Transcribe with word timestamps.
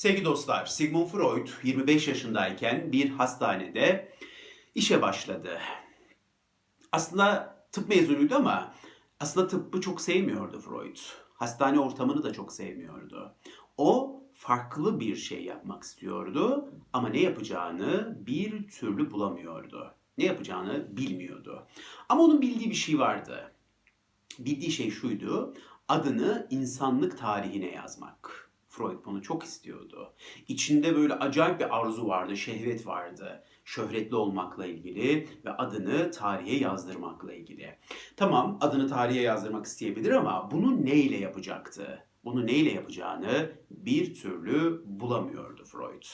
Sevgili 0.00 0.24
dostlar, 0.24 0.66
Sigmund 0.66 1.06
Freud 1.06 1.48
25 1.62 2.08
yaşındayken 2.08 2.92
bir 2.92 3.10
hastanede 3.10 4.12
işe 4.74 5.02
başladı. 5.02 5.58
Aslında 6.92 7.56
tıp 7.72 7.88
mezunuydu 7.88 8.34
ama 8.34 8.74
aslında 9.20 9.48
tıbbı 9.48 9.80
çok 9.80 10.00
sevmiyordu 10.00 10.60
Freud. 10.60 10.96
Hastane 11.34 11.80
ortamını 11.80 12.22
da 12.22 12.32
çok 12.32 12.52
sevmiyordu. 12.52 13.34
O 13.76 14.22
farklı 14.34 15.00
bir 15.00 15.16
şey 15.16 15.44
yapmak 15.44 15.82
istiyordu 15.82 16.72
ama 16.92 17.08
ne 17.08 17.20
yapacağını 17.20 18.18
bir 18.26 18.68
türlü 18.68 19.10
bulamıyordu. 19.10 19.94
Ne 20.18 20.24
yapacağını 20.24 20.96
bilmiyordu. 20.96 21.66
Ama 22.08 22.22
onun 22.22 22.42
bildiği 22.42 22.70
bir 22.70 22.74
şey 22.74 22.98
vardı. 22.98 23.52
Bildiği 24.38 24.70
şey 24.70 24.90
şuydu. 24.90 25.54
Adını 25.88 26.46
insanlık 26.50 27.18
tarihine 27.18 27.70
yazmak. 27.70 28.39
Freud 28.70 29.04
bunu 29.04 29.22
çok 29.22 29.44
istiyordu. 29.44 30.14
İçinde 30.48 30.96
böyle 30.96 31.14
acayip 31.14 31.60
bir 31.60 31.78
arzu 31.80 32.06
vardı, 32.06 32.36
şehvet 32.36 32.86
vardı. 32.86 33.44
Şöhretli 33.64 34.16
olmakla 34.16 34.66
ilgili 34.66 35.28
ve 35.44 35.50
adını 35.50 36.10
tarihe 36.10 36.56
yazdırmakla 36.56 37.32
ilgili. 37.34 37.78
Tamam 38.16 38.58
adını 38.60 38.88
tarihe 38.88 39.20
yazdırmak 39.20 39.66
isteyebilir 39.66 40.10
ama 40.10 40.50
bunu 40.50 40.84
neyle 40.84 41.16
yapacaktı? 41.16 42.06
Bunu 42.24 42.46
neyle 42.46 42.72
yapacağını 42.72 43.52
bir 43.70 44.14
türlü 44.14 44.82
bulamıyordu 44.86 45.64
Freud. 45.64 46.04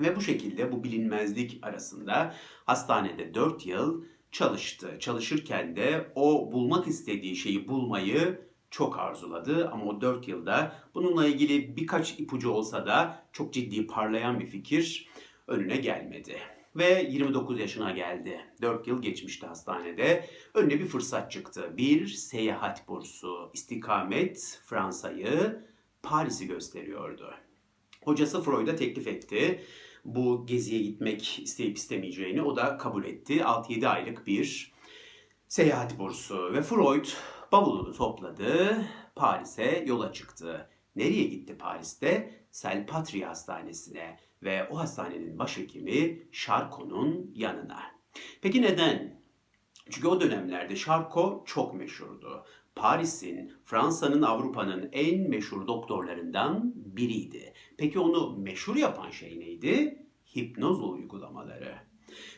Ve 0.00 0.16
bu 0.16 0.20
şekilde 0.20 0.72
bu 0.72 0.84
bilinmezlik 0.84 1.58
arasında 1.62 2.34
hastanede 2.64 3.34
4 3.34 3.66
yıl 3.66 4.04
çalıştı. 4.30 4.96
Çalışırken 5.00 5.76
de 5.76 6.12
o 6.14 6.52
bulmak 6.52 6.86
istediği 6.86 7.36
şeyi 7.36 7.68
bulmayı 7.68 8.47
çok 8.70 8.98
arzuladı 8.98 9.68
ama 9.68 9.84
o 9.84 10.00
4 10.00 10.28
yılda 10.28 10.72
bununla 10.94 11.26
ilgili 11.26 11.76
birkaç 11.76 12.20
ipucu 12.20 12.50
olsa 12.50 12.86
da 12.86 13.24
çok 13.32 13.52
ciddi 13.52 13.86
parlayan 13.86 14.40
bir 14.40 14.46
fikir 14.46 15.08
önüne 15.46 15.76
gelmedi. 15.76 16.38
Ve 16.76 17.06
29 17.10 17.60
yaşına 17.60 17.90
geldi. 17.90 18.40
4 18.62 18.86
yıl 18.86 19.02
geçmişti 19.02 19.46
hastanede. 19.46 20.28
Önüne 20.54 20.80
bir 20.80 20.86
fırsat 20.86 21.32
çıktı. 21.32 21.74
Bir 21.76 22.06
seyahat 22.06 22.88
bursu. 22.88 23.50
İstikamet 23.54 24.60
Fransa'yı, 24.64 25.64
Paris'i 26.02 26.46
gösteriyordu. 26.46 27.34
Hocası 28.04 28.42
Freud'a 28.42 28.76
teklif 28.76 29.06
etti. 29.06 29.64
Bu 30.04 30.46
geziye 30.46 30.82
gitmek 30.82 31.38
isteyip 31.38 31.76
istemeyeceğini 31.76 32.42
o 32.42 32.56
da 32.56 32.76
kabul 32.76 33.04
etti. 33.04 33.36
6-7 33.36 33.88
aylık 33.88 34.26
bir 34.26 34.72
seyahat 35.48 35.98
bursu 35.98 36.52
ve 36.52 36.62
Freud 36.62 37.06
bavulunu 37.52 37.92
topladı, 37.92 38.84
Paris'e 39.16 39.84
yola 39.86 40.12
çıktı. 40.12 40.70
Nereye 40.96 41.24
gitti 41.24 41.58
Paris'te? 41.58 42.38
Selpatri 42.50 43.24
Hastanesi'ne 43.24 44.16
ve 44.42 44.68
o 44.68 44.78
hastanenin 44.78 45.38
başhekimi 45.38 46.28
Charcot'un 46.32 47.30
yanına. 47.34 47.82
Peki 48.42 48.62
neden? 48.62 49.20
Çünkü 49.90 50.08
o 50.08 50.20
dönemlerde 50.20 50.76
Charcot 50.76 51.46
çok 51.46 51.74
meşhurdu. 51.74 52.44
Paris'in, 52.74 53.52
Fransa'nın, 53.64 54.22
Avrupa'nın 54.22 54.88
en 54.92 55.30
meşhur 55.30 55.66
doktorlarından 55.66 56.72
biriydi. 56.74 57.54
Peki 57.76 57.98
onu 57.98 58.36
meşhur 58.36 58.76
yapan 58.76 59.10
şey 59.10 59.40
neydi? 59.40 60.06
Hipnoz 60.36 60.82
uygulamaları. 60.82 61.74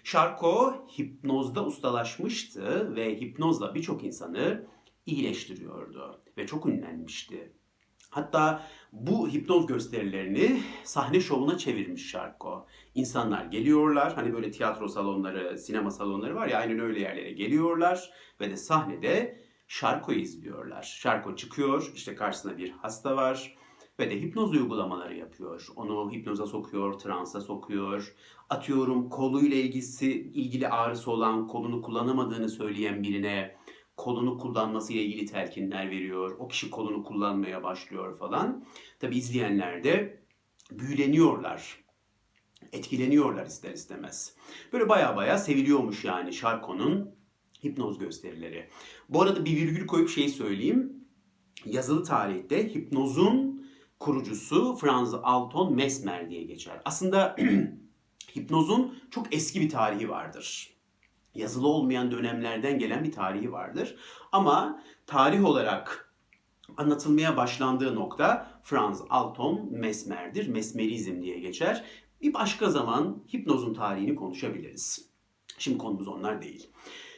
Charcot 0.04 0.98
hipnozda 0.98 1.66
ustalaşmıştı 1.66 2.96
ve 2.96 3.20
hipnozla 3.20 3.74
birçok 3.74 4.04
insanı 4.04 4.66
iyileştiriyordu 5.06 6.20
ve 6.38 6.46
çok 6.46 6.66
ünlenmişti. 6.66 7.52
Hatta 8.10 8.62
bu 8.92 9.28
hipnoz 9.28 9.66
gösterilerini 9.66 10.60
sahne 10.84 11.20
şovuna 11.20 11.58
çevirmiş 11.58 12.10
Şarko. 12.10 12.66
İnsanlar 12.94 13.44
geliyorlar, 13.44 14.14
hani 14.14 14.32
böyle 14.32 14.50
tiyatro 14.50 14.88
salonları, 14.88 15.58
sinema 15.58 15.90
salonları 15.90 16.34
var 16.34 16.48
ya 16.48 16.58
aynen 16.58 16.78
öyle 16.78 17.00
yerlere 17.00 17.32
geliyorlar 17.32 18.10
ve 18.40 18.50
de 18.50 18.56
sahnede 18.56 19.40
Şarko'yu 19.68 20.18
izliyorlar. 20.18 20.82
Şarko 20.82 21.36
çıkıyor, 21.36 21.92
işte 21.94 22.14
karşısında 22.14 22.58
bir 22.58 22.70
hasta 22.70 23.16
var 23.16 23.56
ve 23.98 24.10
de 24.10 24.20
hipnoz 24.22 24.52
uygulamaları 24.52 25.16
yapıyor. 25.16 25.68
Onu 25.76 26.12
hipnoza 26.12 26.46
sokuyor, 26.46 26.92
transa 26.98 27.40
sokuyor. 27.40 28.14
Atıyorum 28.48 29.08
koluyla 29.10 29.56
ilgisi 29.56 30.12
ilgili 30.12 30.68
ağrısı 30.68 31.10
olan, 31.10 31.46
kolunu 31.46 31.82
kullanamadığını 31.82 32.48
söyleyen 32.48 33.02
birine 33.02 33.56
kolunu 34.00 34.38
kullanmasıyla 34.38 35.02
ilgili 35.02 35.26
telkinler 35.26 35.90
veriyor. 35.90 36.36
O 36.38 36.48
kişi 36.48 36.70
kolunu 36.70 37.04
kullanmaya 37.04 37.62
başlıyor 37.62 38.18
falan. 38.18 38.64
Tabi 38.98 39.16
izleyenler 39.16 39.84
de 39.84 40.22
büyüleniyorlar. 40.70 41.84
Etkileniyorlar 42.72 43.46
ister 43.46 43.72
istemez. 43.72 44.34
Böyle 44.72 44.88
baya 44.88 45.16
baya 45.16 45.38
seviliyormuş 45.38 46.04
yani 46.04 46.32
Şarko'nun 46.32 47.14
hipnoz 47.64 47.98
gösterileri. 47.98 48.68
Bu 49.08 49.22
arada 49.22 49.44
bir 49.44 49.56
virgül 49.56 49.86
koyup 49.86 50.08
şey 50.08 50.28
söyleyeyim. 50.28 51.04
Yazılı 51.64 52.04
tarihte 52.04 52.74
hipnozun 52.74 53.66
kurucusu 53.98 54.76
Franz 54.76 55.14
Alton 55.14 55.74
Mesmer 55.74 56.30
diye 56.30 56.42
geçer. 56.42 56.80
Aslında 56.84 57.36
hipnozun 58.36 58.98
çok 59.10 59.34
eski 59.34 59.60
bir 59.60 59.68
tarihi 59.68 60.08
vardır 60.08 60.79
yazılı 61.34 61.68
olmayan 61.68 62.10
dönemlerden 62.10 62.78
gelen 62.78 63.04
bir 63.04 63.12
tarihi 63.12 63.52
vardır. 63.52 63.96
Ama 64.32 64.82
tarih 65.06 65.44
olarak 65.44 66.12
anlatılmaya 66.76 67.36
başlandığı 67.36 67.94
nokta 67.94 68.60
Franz 68.62 69.02
Alton 69.10 69.68
Mesmer'dir. 69.70 70.48
Mesmerizm 70.48 71.22
diye 71.22 71.38
geçer. 71.38 71.84
Bir 72.22 72.34
başka 72.34 72.70
zaman 72.70 73.24
hipnozun 73.34 73.74
tarihini 73.74 74.14
konuşabiliriz. 74.14 75.10
Şimdi 75.58 75.78
konumuz 75.78 76.08
onlar 76.08 76.42
değil. 76.42 76.70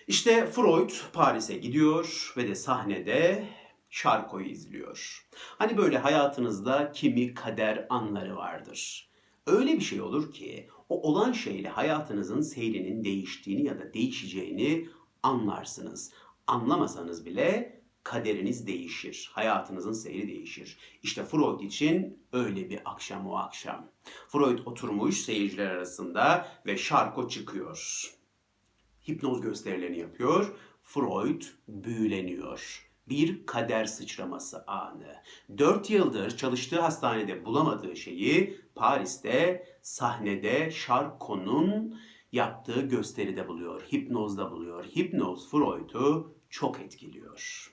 İşte 0.07 0.47
Freud 0.47 0.91
Paris'e 1.13 1.57
gidiyor 1.59 2.35
ve 2.37 2.49
de 2.49 2.55
sahnede 2.55 3.49
Şarko'yu 3.91 4.47
izliyor. 4.47 5.29
Hani 5.59 5.77
böyle 5.77 5.99
hayatınızda 5.99 6.93
kimi 6.93 7.35
kader 7.35 7.87
anları 7.91 8.37
vardır. 8.37 9.11
Öyle 9.47 9.73
bir 9.73 9.81
şey 9.81 10.01
olur 10.01 10.33
ki 10.33 10.69
o 10.93 11.03
olan 11.03 11.33
şeyle 11.33 11.69
hayatınızın 11.69 12.41
seyrinin 12.41 13.05
değiştiğini 13.05 13.65
ya 13.65 13.79
da 13.79 13.95
değişeceğini 13.95 14.89
anlarsınız. 15.23 16.13
Anlamasanız 16.47 17.27
bile 17.27 17.81
kaderiniz 18.03 18.67
değişir. 18.67 19.31
Hayatınızın 19.33 19.93
seyri 19.93 20.29
değişir. 20.29 20.79
İşte 21.03 21.25
Freud 21.25 21.61
için 21.61 22.19
öyle 22.33 22.71
bir 22.71 22.81
akşam 22.85 23.27
o 23.27 23.37
akşam. 23.37 23.91
Freud 24.29 24.59
oturmuş 24.67 25.21
seyirciler 25.21 25.67
arasında 25.67 26.49
ve 26.67 26.77
şarko 26.77 27.29
çıkıyor. 27.29 28.11
Hipnoz 29.09 29.41
gösterilerini 29.41 29.99
yapıyor. 29.99 30.57
Freud 30.83 31.43
büyüleniyor 31.69 32.93
bir 33.09 33.47
kader 33.47 33.85
sıçraması 33.85 34.65
anı. 34.67 35.17
Dört 35.59 35.91
yıldır 35.91 36.37
çalıştığı 36.37 36.81
hastanede 36.81 37.45
bulamadığı 37.45 37.97
şeyi 37.97 38.61
Paris'te 38.75 39.67
sahnede 39.83 40.71
Charcot'un 40.71 41.99
yaptığı 42.33 42.81
gösteride 42.81 43.49
buluyor, 43.49 43.83
hipnozda 43.83 44.51
buluyor. 44.51 44.85
Hipnoz 44.85 45.51
Freud'u 45.51 46.35
çok 46.51 46.81
etkiliyor. 46.81 47.69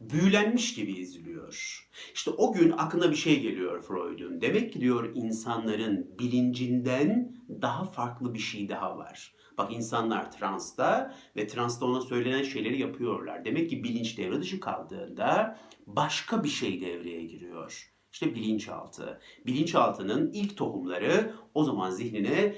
Büyülenmiş 0.00 0.74
gibi 0.74 0.92
izliyor. 0.92 1.88
İşte 2.14 2.30
o 2.30 2.52
gün 2.52 2.70
aklına 2.70 3.10
bir 3.10 3.16
şey 3.16 3.40
geliyor 3.40 3.82
Freud'un. 3.82 4.40
Demek 4.40 4.72
ki 4.72 4.80
diyor 4.80 5.10
insanların 5.14 6.18
bilincinden 6.18 7.36
daha 7.62 7.84
farklı 7.84 8.34
bir 8.34 8.38
şey 8.38 8.68
daha 8.68 8.98
var. 8.98 9.34
Bak 9.58 9.72
insanlar 9.72 10.32
transta 10.32 11.14
ve 11.36 11.46
transta 11.46 11.86
ona 11.86 12.00
söylenen 12.00 12.42
şeyleri 12.42 12.80
yapıyorlar. 12.80 13.44
Demek 13.44 13.70
ki 13.70 13.84
bilinç 13.84 14.18
devre 14.18 14.40
dışı 14.40 14.60
kaldığında 14.60 15.58
başka 15.86 16.44
bir 16.44 16.48
şey 16.48 16.80
devreye 16.80 17.24
giriyor. 17.24 17.91
İşte 18.12 18.34
bilinçaltı. 18.34 19.20
Bilinçaltının 19.46 20.32
ilk 20.32 20.56
tohumları 20.56 21.34
o 21.54 21.64
zaman 21.64 21.90
zihnine 21.90 22.54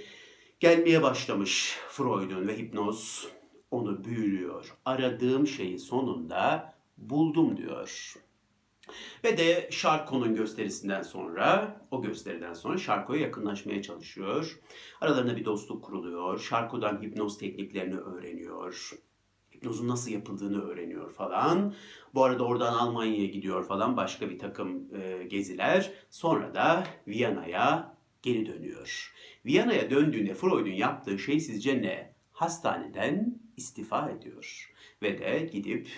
gelmeye 0.61 1.03
başlamış 1.03 1.79
Freud'un 1.89 2.49
ve 2.49 2.59
hipnoz 2.59 3.29
onu 3.71 4.05
büyülüyor. 4.05 4.77
Aradığım 4.85 5.47
şeyi 5.47 5.79
sonunda 5.79 6.75
buldum 6.99 7.57
diyor. 7.57 8.15
Ve 9.25 9.39
de 9.39 9.69
Şarko'nun 9.71 10.35
gösterisinden 10.35 11.03
sonra, 11.03 11.81
o 11.91 12.03
gösteriden 12.03 12.55
sonra 12.55 12.79
Şarko'ya 12.79 13.21
yakınlaşmaya 13.21 13.83
çalışıyor. 13.83 14.61
Aralarında 15.01 15.37
bir 15.37 15.45
dostluk 15.45 15.85
kuruluyor. 15.85 16.39
Şarko'dan 16.39 17.03
hipnoz 17.03 17.39
tekniklerini 17.39 17.97
öğreniyor. 17.97 18.91
Hipnozun 19.65 19.89
nasıl 19.89 20.11
yapıldığını 20.11 20.63
öğreniyor 20.63 21.13
falan. 21.13 21.75
Bu 22.15 22.25
arada 22.25 22.45
oradan 22.45 22.75
Almanya'ya 22.75 23.27
gidiyor 23.27 23.67
falan 23.67 23.97
başka 23.97 24.31
bir 24.31 24.39
takım 24.39 24.95
e, 24.95 25.25
geziler. 25.25 25.93
Sonra 26.11 26.55
da 26.55 26.87
Viyana'ya 27.09 27.97
geri 28.23 28.47
dönüyor. 28.47 29.13
Viyana'ya 29.47 29.91
döndüğünde 29.91 30.35
Freud'un 30.35 30.71
yaptığı 30.71 31.19
şey 31.19 31.41
sizce 31.41 31.83
ne? 31.83 32.15
Hastaneden 32.33 33.39
istifa 33.57 34.11
ediyor. 34.11 34.73
Ve 35.03 35.19
de 35.19 35.49
gidip 35.53 35.89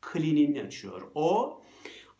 kliniğini 0.00 0.62
açıyor. 0.62 1.02
O 1.14 1.60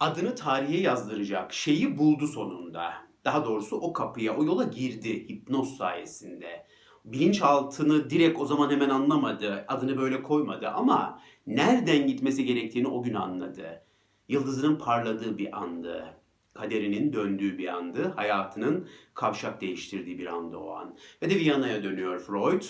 adını 0.01 0.35
tarihe 0.35 0.81
yazdıracak 0.81 1.53
şeyi 1.53 1.99
buldu 1.99 2.27
sonunda. 2.27 2.95
Daha 3.25 3.45
doğrusu 3.45 3.77
o 3.77 3.93
kapıya, 3.93 4.37
o 4.37 4.45
yola 4.45 4.65
girdi 4.65 5.29
hipnoz 5.29 5.77
sayesinde. 5.77 6.67
Bilinçaltını 7.05 8.11
direkt 8.11 8.41
o 8.41 8.47
zaman 8.47 8.71
hemen 8.71 8.89
anlamadı, 8.89 9.65
adını 9.69 9.99
böyle 9.99 10.23
koymadı 10.23 10.69
ama 10.69 11.21
nereden 11.47 12.07
gitmesi 12.07 12.45
gerektiğini 12.45 12.89
o 12.89 13.03
gün 13.03 13.15
anladı. 13.15 13.83
Yıldızının 14.29 14.77
parladığı 14.77 15.39
bir 15.39 15.59
andı. 15.59 16.17
Kaderinin 16.55 17.13
döndüğü 17.13 17.59
bir 17.59 17.69
andı. 17.69 18.13
Hayatının 18.17 18.89
kavşak 19.15 19.61
değiştirdiği 19.61 20.19
bir 20.19 20.27
andı 20.27 20.57
o 20.57 20.71
an. 20.71 20.97
Ve 21.23 21.31
de 21.31 21.35
Viyana'ya 21.37 21.83
dönüyor 21.83 22.21
Freud. 22.21 22.63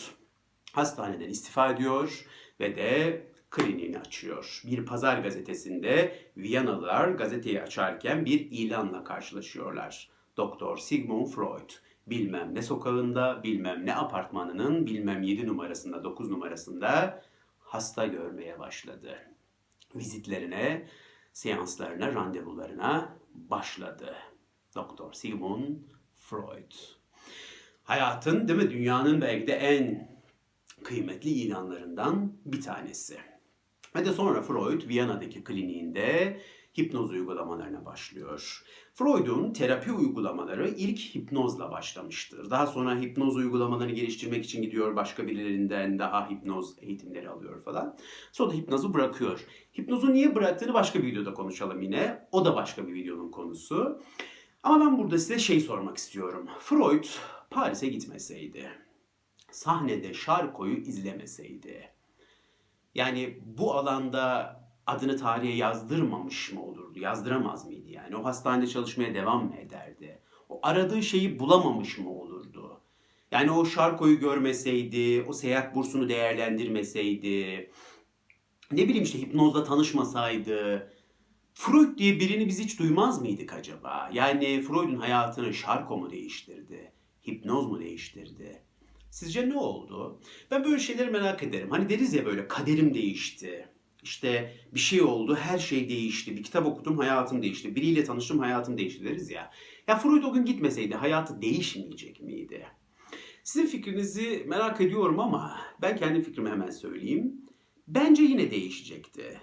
Hastaneden 0.72 1.28
istifa 1.28 1.70
ediyor 1.70 2.26
ve 2.60 2.76
de 2.76 3.22
kliniğini 3.50 3.98
açıyor. 3.98 4.62
Bir 4.66 4.86
pazar 4.86 5.18
gazetesinde 5.18 6.18
Viyanalılar 6.36 7.08
gazeteyi 7.08 7.62
açarken 7.62 8.24
bir 8.24 8.40
ilanla 8.50 9.04
karşılaşıyorlar. 9.04 10.10
Doktor 10.36 10.76
Sigmund 10.76 11.26
Freud 11.26 11.70
bilmem 12.06 12.54
ne 12.54 12.62
sokağında, 12.62 13.42
bilmem 13.42 13.86
ne 13.86 13.96
apartmanının, 13.96 14.86
bilmem 14.86 15.22
7 15.22 15.46
numarasında, 15.46 16.04
9 16.04 16.30
numarasında 16.30 17.22
hasta 17.58 18.06
görmeye 18.06 18.58
başladı. 18.58 19.18
Vizitlerine, 19.94 20.88
seanslarına, 21.32 22.14
randevularına 22.14 23.16
başladı. 23.34 24.14
Doktor 24.74 25.12
Sigmund 25.12 25.76
Freud. 26.16 26.72
Hayatın 27.84 28.48
değil 28.48 28.62
mi 28.62 28.70
dünyanın 28.70 29.20
belki 29.20 29.46
de 29.46 29.52
en 29.52 30.12
kıymetli 30.84 31.30
ilanlarından 31.30 32.32
bir 32.44 32.60
tanesi. 32.60 33.18
Ve 33.96 34.04
de 34.04 34.12
sonra 34.12 34.42
Freud 34.42 34.88
Viyana'daki 34.88 35.44
kliniğinde 35.44 36.40
hipnoz 36.78 37.10
uygulamalarına 37.10 37.84
başlıyor. 37.84 38.64
Freud'un 38.94 39.52
terapi 39.52 39.92
uygulamaları 39.92 40.68
ilk 40.68 40.98
hipnozla 40.98 41.70
başlamıştır. 41.70 42.50
Daha 42.50 42.66
sonra 42.66 43.00
hipnoz 43.00 43.36
uygulamalarını 43.36 43.92
geliştirmek 43.92 44.44
için 44.44 44.62
gidiyor 44.62 44.96
başka 44.96 45.26
birilerinden 45.26 45.98
daha 45.98 46.30
hipnoz 46.30 46.76
eğitimleri 46.80 47.28
alıyor 47.28 47.62
falan. 47.62 47.96
Sonra 48.32 48.50
da 48.50 48.54
hipnozu 48.54 48.94
bırakıyor. 48.94 49.46
Hipnozu 49.78 50.12
niye 50.12 50.34
bıraktığını 50.34 50.74
başka 50.74 51.02
bir 51.02 51.06
videoda 51.06 51.34
konuşalım 51.34 51.82
yine. 51.82 52.28
O 52.32 52.44
da 52.44 52.56
başka 52.56 52.88
bir 52.88 52.94
videonun 52.94 53.30
konusu. 53.30 54.02
Ama 54.62 54.86
ben 54.86 54.98
burada 54.98 55.18
size 55.18 55.38
şey 55.38 55.60
sormak 55.60 55.96
istiyorum. 55.96 56.48
Freud 56.60 57.04
Paris'e 57.50 57.88
gitmeseydi, 57.88 58.68
sahnede 59.50 60.14
Şarko'yu 60.14 60.76
izlemeseydi, 60.76 61.88
yani 62.94 63.38
bu 63.44 63.74
alanda 63.74 64.56
adını 64.86 65.16
tarihe 65.16 65.52
yazdırmamış 65.52 66.52
mı 66.52 66.62
olurdu? 66.62 66.98
Yazdıramaz 66.98 67.66
mıydı 67.66 67.90
yani? 67.90 68.16
O 68.16 68.24
hastanede 68.24 68.66
çalışmaya 68.66 69.14
devam 69.14 69.46
mı 69.46 69.56
ederdi? 69.56 70.18
O 70.48 70.60
aradığı 70.62 71.02
şeyi 71.02 71.38
bulamamış 71.38 71.98
mı 71.98 72.10
olurdu? 72.10 72.80
Yani 73.30 73.50
o 73.50 73.64
Şarko'yu 73.64 74.18
görmeseydi, 74.18 75.24
o 75.28 75.32
seyahat 75.32 75.74
bursunu 75.74 76.08
değerlendirmeseydi, 76.08 77.70
ne 78.72 78.88
bileyim 78.88 79.04
işte 79.04 79.18
hipnozla 79.18 79.64
tanışmasaydı, 79.64 80.88
Freud 81.54 81.98
diye 81.98 82.20
birini 82.20 82.48
biz 82.48 82.60
hiç 82.60 82.78
duymaz 82.78 83.20
mıydık 83.20 83.52
acaba? 83.52 84.10
Yani 84.12 84.62
Freud'un 84.62 84.96
hayatını 84.96 85.54
Şarko 85.54 85.98
mu 85.98 86.10
değiştirdi? 86.10 86.92
Hipnoz 87.28 87.66
mu 87.66 87.80
değiştirdi? 87.80 88.62
Sizce 89.10 89.48
ne 89.48 89.56
oldu? 89.56 90.20
Ben 90.50 90.64
böyle 90.64 90.78
şeyleri 90.78 91.10
merak 91.10 91.42
ederim. 91.42 91.70
Hani 91.70 91.88
deriz 91.88 92.14
ya 92.14 92.26
böyle 92.26 92.48
kaderim 92.48 92.94
değişti. 92.94 93.68
İşte 94.02 94.56
bir 94.74 94.80
şey 94.80 95.02
oldu, 95.02 95.36
her 95.36 95.58
şey 95.58 95.88
değişti. 95.88 96.36
Bir 96.36 96.42
kitap 96.42 96.66
okudum, 96.66 96.98
hayatım 96.98 97.42
değişti. 97.42 97.74
Biriyle 97.76 98.04
tanıştım, 98.04 98.38
hayatım 98.38 98.78
değişti 98.78 99.04
deriz 99.04 99.30
ya. 99.30 99.50
Ya 99.88 99.98
Freud 99.98 100.22
o 100.22 100.32
gün 100.32 100.44
gitmeseydi 100.44 100.94
hayatı 100.94 101.42
değişmeyecek 101.42 102.20
miydi? 102.20 102.66
Sizin 103.44 103.66
fikrinizi 103.66 104.44
merak 104.48 104.80
ediyorum 104.80 105.20
ama 105.20 105.56
ben 105.82 105.96
kendi 105.96 106.22
fikrimi 106.22 106.50
hemen 106.50 106.70
söyleyeyim. 106.70 107.42
Bence 107.88 108.22
yine 108.22 108.50
değişecekti. 108.50 109.40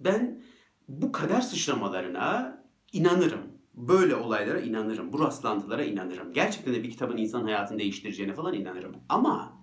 Ben 0.00 0.42
bu 0.88 1.12
kader 1.12 1.40
sıçramalarına 1.40 2.58
inanırım. 2.92 3.40
Böyle 3.74 4.14
olaylara 4.14 4.60
inanırım. 4.60 5.12
Bu 5.12 5.20
rastlantılara 5.20 5.84
inanırım. 5.84 6.32
Gerçekten 6.32 6.74
de 6.74 6.82
bir 6.82 6.90
kitabın 6.90 7.16
insan 7.16 7.42
hayatını 7.42 7.78
değiştireceğine 7.78 8.34
falan 8.34 8.54
inanırım. 8.54 8.96
Ama 9.08 9.58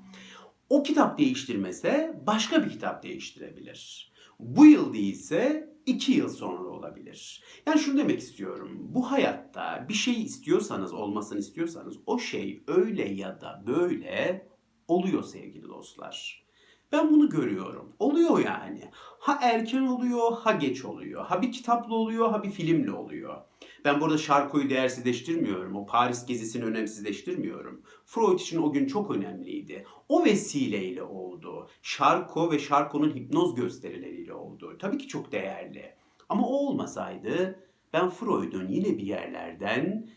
o 0.69 0.83
kitap 0.83 1.17
değiştirmese 1.17 2.21
başka 2.27 2.65
bir 2.65 2.69
kitap 2.69 3.03
değiştirebilir. 3.03 4.11
Bu 4.39 4.65
yıl 4.65 4.93
değilse 4.93 5.69
iki 5.85 6.11
yıl 6.11 6.29
sonra 6.29 6.69
olabilir. 6.69 7.43
Yani 7.67 7.79
şunu 7.79 7.97
demek 7.97 8.19
istiyorum. 8.19 8.77
Bu 8.81 9.11
hayatta 9.11 9.85
bir 9.89 9.93
şey 9.93 10.23
istiyorsanız, 10.23 10.93
olmasını 10.93 11.39
istiyorsanız 11.39 11.97
o 12.05 12.19
şey 12.19 12.63
öyle 12.67 13.09
ya 13.13 13.41
da 13.41 13.63
böyle 13.67 14.47
oluyor 14.87 15.23
sevgili 15.23 15.67
dostlar. 15.67 16.44
Ben 16.91 17.11
bunu 17.11 17.29
görüyorum. 17.29 17.93
Oluyor 17.99 18.39
yani. 18.39 18.91
Ha 19.19 19.39
erken 19.41 19.81
oluyor, 19.81 20.31
ha 20.31 20.51
geç 20.51 20.85
oluyor. 20.85 21.25
Ha 21.25 21.41
bir 21.41 21.51
kitapla 21.51 21.95
oluyor, 21.95 22.29
ha 22.31 22.43
bir 22.43 22.51
filmle 22.51 22.91
oluyor. 22.91 23.41
Ben 23.85 24.01
burada 24.01 24.17
Şarko'yu 24.17 24.69
değersizleştirmiyorum. 24.69 25.75
O 25.75 25.85
Paris 25.85 26.25
gezisini 26.25 26.65
önemsizleştirmiyorum. 26.65 27.81
Freud 28.05 28.39
için 28.39 28.61
o 28.61 28.73
gün 28.73 28.87
çok 28.87 29.11
önemliydi. 29.11 29.85
O 30.09 30.25
vesileyle 30.25 31.03
oldu. 31.03 31.69
Şarko 31.81 32.51
ve 32.51 32.59
Şarko'nun 32.59 33.15
hipnoz 33.15 33.55
gösterileriyle 33.55 34.33
oldu. 34.33 34.77
Tabii 34.79 34.97
ki 34.97 35.07
çok 35.07 35.31
değerli. 35.31 35.95
Ama 36.29 36.47
o 36.47 36.53
olmasaydı 36.53 37.59
ben 37.93 38.09
Freud'un 38.09 38.67
yine 38.67 38.97
bir 38.97 39.03
yerlerden 39.03 40.09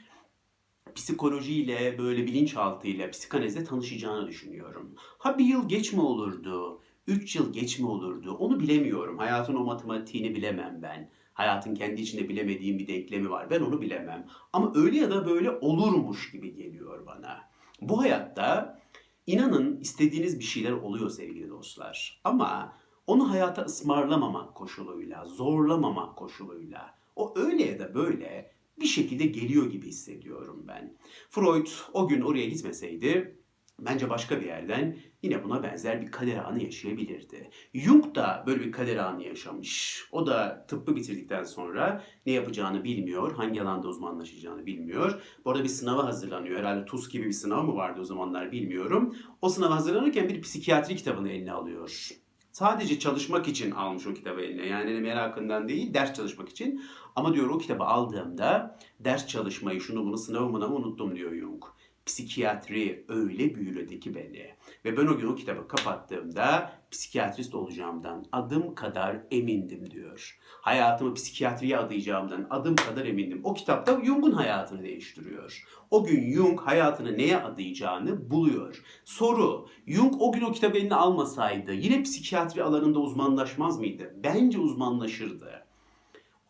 psikolojiyle, 0.95 1.99
böyle 1.99 2.27
bilinçaltıyla, 2.27 3.11
psikanalizle 3.11 3.65
tanışacağını 3.65 4.29
düşünüyorum. 4.29 4.95
Ha 5.19 5.39
bir 5.39 5.45
yıl 5.45 5.69
geç 5.69 5.93
mi 5.93 6.01
olurdu, 6.01 6.81
üç 7.07 7.37
yıl 7.37 7.53
geç 7.53 7.79
mi 7.79 7.87
olurdu 7.87 8.33
onu 8.33 8.61
bilemiyorum. 8.61 9.19
Hayatın 9.19 9.55
o 9.55 9.65
matematiğini 9.65 10.35
bilemem 10.35 10.79
ben. 10.83 11.11
Hayatın 11.33 11.75
kendi 11.75 12.01
içinde 12.01 12.29
bilemediğim 12.29 12.79
bir 12.79 12.87
denklemi 12.87 13.31
var. 13.31 13.51
Ben 13.51 13.61
onu 13.61 13.81
bilemem. 13.81 14.27
Ama 14.53 14.73
öyle 14.75 14.99
ya 14.99 15.11
da 15.11 15.27
böyle 15.27 15.51
olurmuş 15.51 16.33
gibi 16.33 16.55
geliyor 16.55 17.07
bana. 17.07 17.41
Bu 17.81 18.01
hayatta 18.01 18.81
inanın 19.27 19.81
istediğiniz 19.81 20.39
bir 20.39 20.45
şeyler 20.45 20.73
oluyor 20.73 21.11
sevgili 21.11 21.51
dostlar. 21.51 22.21
Ama 22.25 22.73
onu 23.07 23.31
hayata 23.31 23.63
ısmarlamamak 23.63 24.55
koşuluyla, 24.55 25.25
zorlamamak 25.25 26.17
koşuluyla. 26.17 26.95
O 27.17 27.39
öyle 27.39 27.65
ya 27.65 27.79
da 27.79 27.95
böyle 27.95 28.53
bir 28.81 28.87
şekilde 28.87 29.27
geliyor 29.27 29.71
gibi 29.71 29.87
hissediyorum 29.87 30.65
ben. 30.69 30.97
Freud 31.31 31.67
o 31.93 32.09
gün 32.09 32.21
oraya 32.21 32.47
gitmeseydi 32.47 33.39
bence 33.81 34.11
başka 34.11 34.41
bir 34.41 34.47
yerden 34.47 34.97
yine 35.23 35.45
buna 35.45 35.63
benzer 35.63 36.03
bir 36.03 36.11
kader 36.11 36.37
anı 36.37 36.63
yaşayabilirdi. 36.63 37.51
Jung 37.75 38.15
da 38.15 38.45
böyle 38.47 38.61
bir 38.61 38.73
kader 38.73 38.97
anı 38.97 39.25
yaşamış. 39.25 40.03
O 40.13 40.27
da 40.27 40.67
tıbbı 40.69 40.97
bitirdikten 40.97 41.45
sonra 41.45 42.05
ne 42.27 42.33
yapacağını 42.33 42.85
bilmiyor, 42.85 43.37
hangi 43.37 43.63
alanda 43.63 43.89
uzmanlaşacağını 43.89 44.67
bilmiyor. 44.67 45.23
Bu 45.45 45.51
arada 45.51 45.65
bir 45.65 45.69
sınava 45.69 46.07
hazırlanıyor. 46.07 46.59
Herhalde 46.59 46.85
TUS 46.85 47.09
gibi 47.09 47.27
bir 47.27 47.33
sınav 47.33 47.63
mı 47.63 47.75
vardı 47.75 48.01
o 48.01 48.05
zamanlar 48.05 48.53
bilmiyorum. 48.53 49.17
O 49.43 49.49
sınava 49.49 49.75
hazırlanırken 49.75 50.29
bir 50.29 50.43
psikiyatri 50.43 50.97
kitabını 50.97 51.31
eline 51.31 51.53
alıyor. 51.53 52.09
Sadece 52.53 52.99
çalışmak 52.99 53.49
için 53.49 53.71
almış 53.71 54.07
o 54.07 54.15
kitabı 54.15 54.41
eline. 54.41 54.67
Yani 54.67 55.01
merakından 55.01 55.69
değil, 55.69 55.95
ders 55.95 56.15
çalışmak 56.15 56.49
için. 56.49 56.83
Ama 57.19 57.35
diyor 57.35 57.51
o 57.51 57.59
kitabı 57.59 57.85
aldığımda 57.85 58.79
ders 59.01 59.27
çalışmayı, 59.27 59.81
şunu 59.81 60.05
bunu 60.05 60.19
sınavımına 60.19 60.69
unuttum 60.69 61.17
diyor 61.17 61.35
Jung. 61.35 61.65
Psikiyatri 62.07 63.05
öyle 63.09 63.55
büyüledi 63.55 64.01
ki 64.01 64.15
beni. 64.15 64.55
Ve 64.85 64.97
ben 64.97 65.07
o 65.07 65.19
gün 65.19 65.27
o 65.27 65.35
kitabı 65.35 65.69
kapattığımda 65.69 66.73
psikiyatrist 66.91 67.55
olacağımdan 67.55 68.25
adım 68.33 68.75
kadar 68.75 69.17
emindim 69.31 69.91
diyor. 69.91 70.39
Hayatımı 70.43 71.15
psikiyatriye 71.15 71.79
adayacağımdan 71.79 72.47
adım 72.51 72.77
kadar 72.77 73.07
emindim. 73.07 73.41
O 73.45 73.55
kitapta 73.55 74.05
Jung'un 74.05 74.33
hayatını 74.33 74.83
değiştiriyor. 74.83 75.65
O 75.91 76.05
gün 76.05 76.33
Jung 76.33 76.61
hayatını 76.61 77.19
neye 77.19 77.37
adayacağını 77.37 78.31
buluyor. 78.31 78.83
Soru, 79.05 79.69
Jung 79.87 80.15
o 80.19 80.33
gün 80.33 80.43
o 80.43 80.53
kitabı 80.53 80.79
eline 80.79 80.95
almasaydı 80.95 81.73
yine 81.73 82.03
psikiyatri 82.03 82.63
alanında 82.63 82.99
uzmanlaşmaz 82.99 83.79
mıydı? 83.79 84.15
Bence 84.25 84.59
uzmanlaşırdı. 84.59 85.68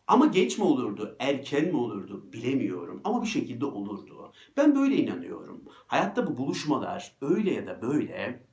Ama 0.09 0.25
geç 0.25 0.57
mi 0.57 0.63
olurdu, 0.63 1.15
erken 1.19 1.65
mi 1.65 1.77
olurdu 1.77 2.25
bilemiyorum 2.33 3.01
ama 3.03 3.21
bir 3.21 3.27
şekilde 3.27 3.65
olurdu. 3.65 4.33
Ben 4.57 4.75
böyle 4.75 4.95
inanıyorum. 4.95 5.63
Hayatta 5.87 6.27
bu 6.27 6.37
buluşmalar 6.37 7.15
öyle 7.21 7.53
ya 7.53 7.67
da 7.67 7.81
böyle 7.81 8.43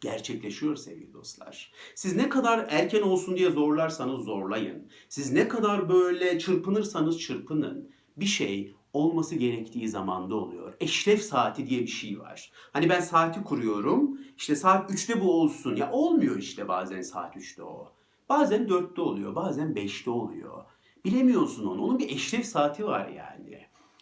gerçekleşiyor 0.00 0.76
sevgili 0.76 1.12
dostlar. 1.12 1.72
Siz 1.94 2.16
ne 2.16 2.28
kadar 2.28 2.66
erken 2.68 3.02
olsun 3.02 3.36
diye 3.36 3.50
zorlarsanız 3.50 4.24
zorlayın. 4.24 4.88
Siz 5.08 5.32
ne 5.32 5.48
kadar 5.48 5.88
böyle 5.88 6.38
çırpınırsanız 6.38 7.18
çırpının. 7.18 7.90
Bir 8.16 8.26
şey 8.26 8.74
olması 8.92 9.34
gerektiği 9.34 9.88
zamanda 9.88 10.34
oluyor. 10.34 10.74
Eşref 10.80 11.22
saati 11.22 11.66
diye 11.66 11.80
bir 11.80 11.86
şey 11.86 12.18
var. 12.20 12.52
Hani 12.72 12.88
ben 12.88 13.00
saati 13.00 13.42
kuruyorum. 13.42 14.18
İşte 14.36 14.56
saat 14.56 14.90
3'te 14.90 15.20
bu 15.20 15.40
olsun. 15.40 15.76
Ya 15.76 15.92
olmuyor 15.92 16.36
işte 16.36 16.68
bazen 16.68 17.02
saat 17.02 17.36
3'te 17.36 17.62
o. 17.62 17.92
Bazen 18.28 18.66
4'te 18.68 19.00
oluyor, 19.00 19.34
bazen 19.34 19.74
5'te 19.74 20.10
oluyor. 20.10 20.64
Bilemiyorsun 21.04 21.66
onu. 21.66 21.82
Onun 21.82 21.98
bir 21.98 22.10
eşref 22.10 22.46
saati 22.46 22.86
var 22.86 23.08
yani. 23.08 23.60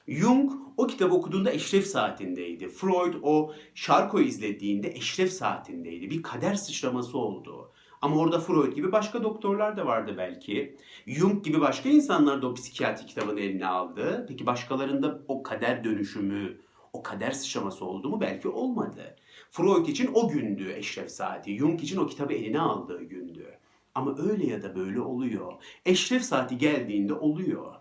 Jung 0.08 0.52
o 0.76 0.86
kitabı 0.86 1.14
okuduğunda 1.14 1.52
eşref 1.52 1.86
saatindeydi. 1.86 2.68
Freud 2.68 3.14
o 3.22 3.52
Şarko'yu 3.74 4.24
izlediğinde 4.24 4.88
eşref 4.88 5.32
saatindeydi. 5.32 6.10
Bir 6.10 6.22
kader 6.22 6.54
sıçraması 6.54 7.18
oldu. 7.18 7.72
Ama 8.02 8.16
orada 8.16 8.40
Freud 8.40 8.72
gibi 8.72 8.92
başka 8.92 9.22
doktorlar 9.22 9.76
da 9.76 9.86
vardı 9.86 10.14
belki. 10.18 10.76
Jung 11.06 11.44
gibi 11.44 11.60
başka 11.60 11.88
insanlar 11.88 12.42
da 12.42 12.46
o 12.48 12.54
psikiyatri 12.54 13.06
kitabını 13.06 13.40
eline 13.40 13.66
aldı. 13.66 14.24
Peki 14.28 14.46
başkalarında 14.46 15.22
o 15.28 15.42
kader 15.42 15.84
dönüşümü, 15.84 16.60
o 16.92 17.02
kader 17.02 17.30
sıçraması 17.30 17.84
oldu 17.84 18.08
mu? 18.08 18.20
Belki 18.20 18.48
olmadı. 18.48 19.16
Freud 19.50 19.86
için 19.86 20.10
o 20.14 20.28
gündü 20.28 20.72
eşref 20.76 21.10
saati. 21.10 21.58
Jung 21.58 21.82
için 21.82 21.96
o 21.96 22.06
kitabı 22.06 22.32
eline 22.32 22.60
aldığı 22.60 23.02
gündü. 23.02 23.58
Ama 23.98 24.16
öyle 24.18 24.46
ya 24.46 24.62
da 24.62 24.76
böyle 24.76 25.00
oluyor. 25.00 25.52
Eşref 25.86 26.22
saati 26.22 26.58
geldiğinde 26.58 27.12
oluyor. 27.12 27.74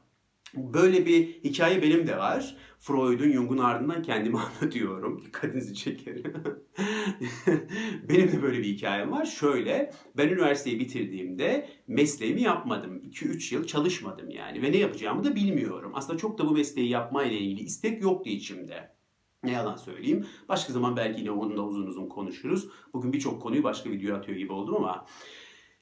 Böyle 0.56 1.06
bir 1.06 1.44
hikaye 1.44 1.82
benim 1.82 2.08
de 2.08 2.18
var. 2.18 2.58
Freud'un 2.80 3.32
Jung'un 3.32 3.58
ardından 3.58 4.02
kendimi 4.02 4.38
anlatıyorum. 4.62 5.22
Dikkatinizi 5.26 5.76
çekerim. 5.76 6.34
benim 8.10 8.32
de 8.32 8.42
böyle 8.42 8.58
bir 8.58 8.64
hikayem 8.64 9.12
var. 9.12 9.26
Şöyle, 9.26 9.94
ben 10.18 10.28
üniversiteyi 10.28 10.80
bitirdiğimde 10.80 11.70
mesleğimi 11.88 12.42
yapmadım. 12.42 12.98
2-3 12.98 13.56
yıl 13.56 13.68
çalışmadım 13.68 14.30
yani. 14.30 14.62
Ve 14.62 14.72
ne 14.72 14.78
yapacağımı 14.78 15.24
da 15.24 15.36
bilmiyorum. 15.36 15.92
Aslında 15.96 16.20
çok 16.20 16.38
da 16.38 16.46
bu 16.48 16.52
mesleği 16.52 16.90
yapmayla 16.90 17.38
ilgili 17.38 17.62
istek 17.62 18.02
yoktu 18.02 18.30
içimde. 18.30 18.98
Ne 19.44 19.52
yalan 19.52 19.76
söyleyeyim. 19.76 20.26
Başka 20.50 20.74
zaman 20.74 20.98
belki 20.98 21.20
yine 21.20 21.32
onunla 21.32 21.62
uzun 21.62 21.88
uzun 21.88 22.10
konuşuruz. 22.10 22.68
Bugün 22.94 23.14
birçok 23.14 23.42
konuyu 23.42 23.64
başka 23.64 23.90
videoya 23.90 24.16
atıyor 24.16 24.38
gibi 24.38 24.54
oldum 24.54 24.76
ama 24.76 25.06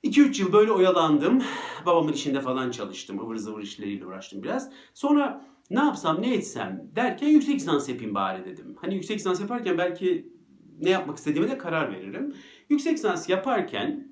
2-3 0.05 0.41
yıl 0.41 0.53
böyle 0.53 0.71
oyalandım. 0.71 1.43
Babamın 1.85 2.13
işinde 2.13 2.41
falan 2.41 2.71
çalıştım. 2.71 3.19
ıvır 3.19 3.35
zıvır 3.35 3.61
işleriyle 3.61 4.05
uğraştım 4.05 4.43
biraz. 4.43 4.71
Sonra 4.93 5.45
ne 5.69 5.79
yapsam 5.79 6.21
ne 6.21 6.33
etsem 6.33 6.91
derken 6.95 7.27
yüksek 7.27 7.55
lisans 7.55 7.89
yapayım 7.89 8.15
bari 8.15 8.45
dedim. 8.45 8.75
Hani 8.81 8.95
yüksek 8.95 9.17
lisans 9.17 9.41
yaparken 9.41 9.77
belki 9.77 10.33
ne 10.81 10.89
yapmak 10.89 11.17
istediğime 11.17 11.51
de 11.51 11.57
karar 11.57 11.91
veririm. 11.93 12.35
Yüksek 12.69 12.93
lisans 12.93 13.29
yaparken 13.29 14.07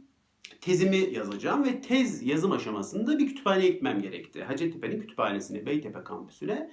tezimi 0.62 0.97
yazacağım 0.97 1.65
ve 1.65 1.81
tez 1.81 2.23
yazım 2.23 2.51
aşamasında 2.51 3.19
bir 3.19 3.27
kütüphaneye 3.27 3.69
gitmem 3.69 4.01
gerekti. 4.01 4.43
Hacettepe'nin 4.43 5.00
kütüphanesine, 5.00 5.65
Beytepe 5.65 6.03
kampüsüne. 6.03 6.71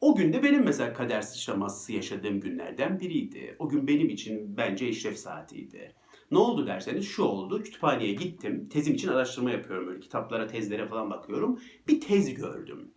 O 0.00 0.14
gün 0.16 0.32
de 0.32 0.42
benim 0.42 0.64
mesela 0.64 0.92
kader 0.92 1.22
sıçraması 1.22 1.92
yaşadığım 1.92 2.40
günlerden 2.40 3.00
biriydi. 3.00 3.56
O 3.58 3.68
gün 3.68 3.88
benim 3.88 4.08
için 4.08 4.56
bence 4.56 4.86
eşref 4.86 5.18
saatiydi. 5.18 5.94
Ne 6.32 6.38
oldu 6.38 6.66
derseniz 6.66 7.08
şu 7.08 7.22
oldu. 7.22 7.62
Kütüphaneye 7.62 8.12
gittim. 8.12 8.68
Tezim 8.68 8.94
için 8.94 9.08
araştırma 9.08 9.50
yapıyorum. 9.50 9.86
Böyle 9.86 10.00
kitaplara, 10.00 10.46
tezlere 10.46 10.88
falan 10.88 11.10
bakıyorum. 11.10 11.60
Bir 11.88 12.00
tez 12.00 12.34
gördüm. 12.34 12.90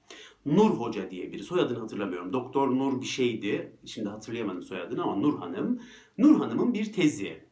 Nur 0.46 0.70
Hoca 0.70 1.12
diye 1.12 1.32
biri. 1.32 1.44
Soyadını 1.44 1.80
hatırlamıyorum. 1.80 2.34
Doktor 2.34 2.75
Nur 2.75 3.01
bir 3.01 3.06
şeydi. 3.06 3.77
Şimdi 3.86 4.10
hatırlayamadım 4.10 4.63
soyadını 4.63 5.04
ama 5.04 5.15
Nur 5.15 5.39
Hanım. 5.39 5.82
Nur 6.18 6.39
Hanım'ın 6.39 6.74
bir 6.74 6.94
tezi. 6.94 7.46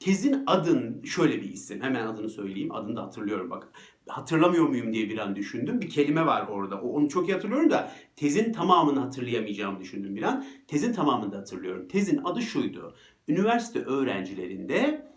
Tezin 0.00 0.42
adın 0.46 1.02
şöyle 1.04 1.42
bir 1.42 1.48
isim. 1.48 1.82
Hemen 1.82 2.06
adını 2.06 2.28
söyleyeyim. 2.28 2.74
Adını 2.74 2.96
da 2.96 3.02
hatırlıyorum 3.02 3.50
bak. 3.50 3.68
Hatırlamıyor 4.08 4.68
muyum 4.68 4.92
diye 4.92 5.08
bir 5.08 5.18
an 5.18 5.36
düşündüm. 5.36 5.80
Bir 5.80 5.88
kelime 5.88 6.26
var 6.26 6.46
orada. 6.48 6.80
Onu 6.80 7.08
çok 7.08 7.28
iyi 7.28 7.32
hatırlıyorum 7.32 7.70
da 7.70 7.92
tezin 8.16 8.52
tamamını 8.52 9.00
hatırlayamayacağımı 9.00 9.80
düşündüm 9.80 10.16
bir 10.16 10.22
an. 10.22 10.46
Tezin 10.66 10.92
tamamını 10.92 11.32
da 11.32 11.38
hatırlıyorum. 11.38 11.88
Tezin 11.88 12.20
adı 12.24 12.42
şuydu. 12.42 12.94
Üniversite 13.28 13.84
öğrencilerinde 13.84 15.08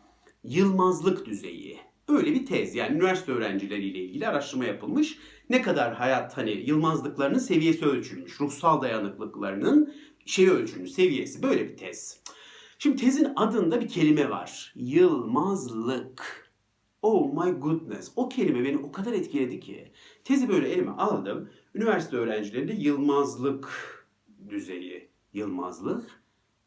yılmazlık 0.43 1.25
düzeyi. 1.25 1.79
Böyle 2.09 2.33
bir 2.33 2.45
tez. 2.45 2.75
Yani 2.75 2.95
üniversite 2.95 3.31
öğrencileriyle 3.31 3.99
ilgili 3.99 4.27
araştırma 4.27 4.65
yapılmış. 4.65 5.17
Ne 5.49 5.61
kadar 5.61 5.93
hayat 5.93 6.37
hani 6.37 6.51
yılmazlıklarının 6.51 7.39
seviyesi 7.39 7.85
ölçülmüş. 7.85 8.41
Ruhsal 8.41 8.81
dayanıklıklarının 8.81 9.93
şeyi 10.25 10.51
ölçülmüş. 10.51 10.91
Seviyesi. 10.91 11.43
Böyle 11.43 11.69
bir 11.69 11.77
tez. 11.77 12.21
Şimdi 12.83 12.95
tezin 12.95 13.27
adında 13.35 13.81
bir 13.81 13.87
kelime 13.87 14.29
var. 14.29 14.73
Yılmazlık. 14.75 16.51
Oh 17.01 17.33
my 17.33 17.51
goodness. 17.51 18.11
O 18.15 18.29
kelime 18.29 18.63
beni 18.63 18.77
o 18.77 18.91
kadar 18.91 19.13
etkiledi 19.13 19.59
ki. 19.59 19.91
Tezi 20.23 20.49
böyle 20.49 20.69
elime 20.69 20.91
aldım. 20.91 21.49
Üniversite 21.75 22.17
öğrencilerinde 22.17 22.73
yılmazlık 22.73 23.69
düzeyi. 24.49 25.09
Yılmazlık? 25.33 26.21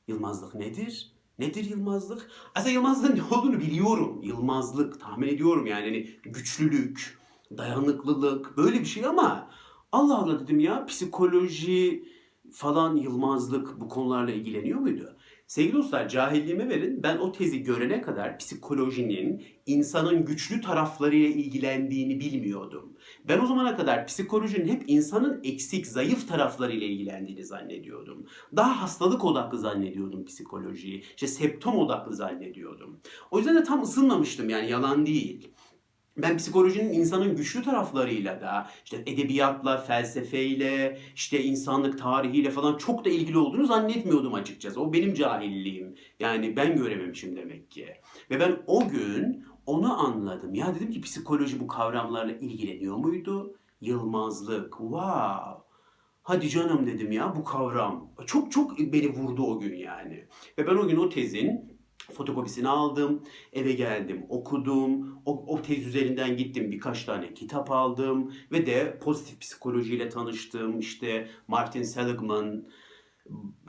Yılmazlık 0.08 0.54
nedir? 0.54 1.12
Nedir 1.38 1.64
yılmazlık? 1.64 2.30
Aslında 2.54 2.72
yılmazlığın 2.72 3.16
ne 3.16 3.36
olduğunu 3.36 3.60
biliyorum. 3.60 4.22
Yılmazlık 4.22 5.00
tahmin 5.00 5.28
ediyorum 5.28 5.66
yani 5.66 5.84
hani 5.84 6.32
güçlülük, 6.32 7.18
dayanıklılık 7.58 8.56
böyle 8.56 8.80
bir 8.80 8.84
şey 8.84 9.06
ama 9.06 9.50
Allah 9.92 10.18
Allah 10.18 10.40
dedim 10.40 10.60
ya 10.60 10.86
psikoloji 10.86 12.08
falan 12.52 12.96
yılmazlık 12.96 13.80
bu 13.80 13.88
konularla 13.88 14.30
ilgileniyor 14.30 14.78
muydu? 14.78 15.16
Sevgili 15.54 15.72
dostlar 15.72 16.08
cahilliğime 16.08 16.68
verin 16.68 17.02
ben 17.02 17.18
o 17.18 17.32
tezi 17.32 17.62
görene 17.62 18.02
kadar 18.02 18.38
psikolojinin 18.38 19.44
insanın 19.66 20.24
güçlü 20.24 20.60
taraflarıyla 20.60 21.28
ilgilendiğini 21.28 22.20
bilmiyordum. 22.20 22.92
Ben 23.28 23.38
o 23.38 23.46
zamana 23.46 23.76
kadar 23.76 24.06
psikolojinin 24.06 24.68
hep 24.68 24.84
insanın 24.86 25.40
eksik, 25.44 25.86
zayıf 25.86 26.28
taraflarıyla 26.28 26.86
ilgilendiğini 26.86 27.44
zannediyordum. 27.44 28.26
Daha 28.56 28.82
hastalık 28.82 29.24
odaklı 29.24 29.58
zannediyordum 29.58 30.24
psikolojiyi. 30.24 31.00
İşte 31.00 31.26
septom 31.26 31.78
odaklı 31.78 32.14
zannediyordum. 32.14 33.00
O 33.30 33.38
yüzden 33.38 33.56
de 33.56 33.62
tam 33.62 33.82
ısınmamıştım 33.82 34.48
yani 34.48 34.70
yalan 34.70 35.06
değil. 35.06 35.48
Ben 36.16 36.36
psikolojinin 36.36 36.92
insanın 36.92 37.36
güçlü 37.36 37.62
taraflarıyla 37.62 38.40
da 38.40 38.70
işte 38.84 38.96
edebiyatla, 39.06 39.78
felsefeyle, 39.78 40.98
işte 41.14 41.42
insanlık 41.42 41.98
tarihiyle 41.98 42.50
falan 42.50 42.76
çok 42.76 43.04
da 43.04 43.08
ilgili 43.08 43.38
olduğunu 43.38 43.66
zannetmiyordum 43.66 44.34
açıkçası. 44.34 44.80
O 44.80 44.92
benim 44.92 45.14
cahilliğim. 45.14 45.94
Yani 46.20 46.56
ben 46.56 46.76
görememişim 46.76 47.36
demek 47.36 47.70
ki. 47.70 47.88
Ve 48.30 48.40
ben 48.40 48.56
o 48.66 48.88
gün 48.88 49.44
onu 49.66 50.06
anladım. 50.06 50.54
Ya 50.54 50.74
dedim 50.74 50.90
ki 50.90 51.00
psikoloji 51.00 51.60
bu 51.60 51.66
kavramlarla 51.66 52.32
ilgileniyor 52.32 52.96
muydu? 52.96 53.56
Yılmazlık. 53.80 54.78
Wow. 54.78 55.64
Hadi 56.22 56.48
canım 56.48 56.86
dedim 56.86 57.12
ya 57.12 57.36
bu 57.36 57.44
kavram. 57.44 58.10
Çok 58.26 58.52
çok 58.52 58.78
beni 58.78 59.08
vurdu 59.08 59.42
o 59.42 59.60
gün 59.60 59.76
yani. 59.76 60.24
Ve 60.58 60.66
ben 60.66 60.76
o 60.76 60.88
gün 60.88 60.96
o 60.96 61.08
tezin 61.08 61.73
fotokopisini 62.12 62.68
aldım, 62.68 63.22
eve 63.52 63.72
geldim, 63.72 64.26
okudum, 64.28 65.18
o, 65.24 65.54
o 65.54 65.62
tez 65.62 65.86
üzerinden 65.86 66.36
gittim, 66.36 66.70
birkaç 66.70 67.04
tane 67.04 67.34
kitap 67.34 67.70
aldım 67.70 68.32
ve 68.52 68.66
de 68.66 68.98
pozitif 68.98 69.40
psikolojiyle 69.40 70.08
tanıştım. 70.08 70.78
İşte 70.78 71.28
Martin 71.48 71.82
Seligman, 71.82 72.64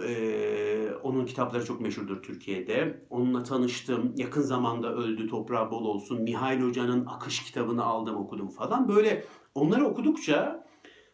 ee, 0.04 0.90
onun 1.04 1.26
kitapları 1.26 1.66
çok 1.66 1.82
meşhurdur 1.82 2.24
Türkiye'de. 2.24 3.06
Onunla 3.10 3.44
tanıştım. 3.44 4.14
Yakın 4.18 4.42
zamanda 4.42 4.96
öldü, 4.96 5.28
toprağı 5.28 5.72
bol 5.72 5.86
olsun. 5.86 6.22
Mihail 6.22 6.62
Hoca'nın 6.62 7.06
Akış 7.06 7.44
kitabını 7.44 7.84
aldım, 7.84 8.16
okudum 8.16 8.50
falan. 8.50 8.88
Böyle 8.88 9.26
onları 9.56 9.86
okudukça, 9.86 10.68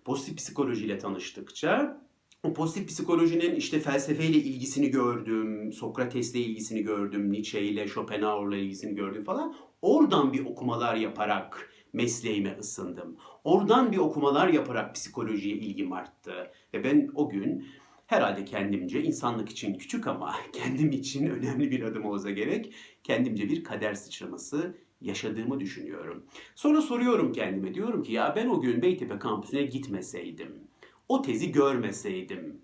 pozitif 0.06 0.38
psikolojiyle 0.38 0.98
tanıştıkça 0.98 2.02
o 2.44 2.54
pozitif 2.54 2.90
psikolojinin 2.90 3.56
işte 3.56 3.80
felsefeyle 3.80 4.38
ilgisini 4.38 4.90
gördüm, 4.90 5.74
Sokrates'le 5.74 6.36
ilgisini 6.36 6.84
gördüm, 6.84 7.32
Nietzsche 7.32 7.62
ile 7.62 7.88
Schopenhauer'la 7.88 8.56
ilgisini 8.58 8.96
gördüm 8.96 9.24
falan. 9.24 9.56
Oradan 9.82 10.34
bir 10.34 10.46
okumalar 10.46 10.96
yaparak 10.96 11.72
mesleğime 11.94 12.58
ısındım. 12.60 13.18
Oradan 13.44 13.92
bir 13.92 13.98
okumalar 13.98 14.48
yaparak 14.48 14.96
psikolojiye 14.96 15.56
ilgim 15.56 15.94
arttı. 15.94 16.52
Ve 16.74 16.84
ben 16.84 17.12
o 17.16 17.30
gün 17.30 17.68
herhalde 18.08 18.46
kendimce 18.46 19.04
insanlık 19.04 19.50
için 19.50 19.74
küçük 19.74 20.08
ama 20.08 20.36
kendim 20.54 20.92
için 20.92 21.30
önemli 21.30 21.72
bir 21.72 21.82
adım 21.82 22.06
olsa 22.06 22.32
gerek 22.32 22.74
kendimce 23.04 23.50
bir 23.50 23.64
kader 23.64 23.94
sıçraması 23.94 24.78
yaşadığımı 25.02 25.60
düşünüyorum. 25.60 26.26
Sonra 26.56 26.82
soruyorum 26.82 27.34
kendime 27.34 27.74
diyorum 27.74 28.04
ki 28.04 28.14
ya 28.14 28.34
ben 28.36 28.48
o 28.48 28.62
gün 28.62 28.82
Beytepe 28.82 29.20
kampüsüne 29.20 29.64
gitmeseydim, 29.64 30.71
o 31.12 31.22
tezi 31.22 31.52
görmeseydim 31.52 32.62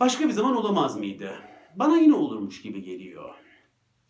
başka 0.00 0.28
bir 0.28 0.32
zaman 0.32 0.56
olamaz 0.56 0.96
mıydı? 0.96 1.34
Bana 1.76 1.96
yine 1.96 2.14
olurmuş 2.14 2.62
gibi 2.62 2.82
geliyor. 2.82 3.34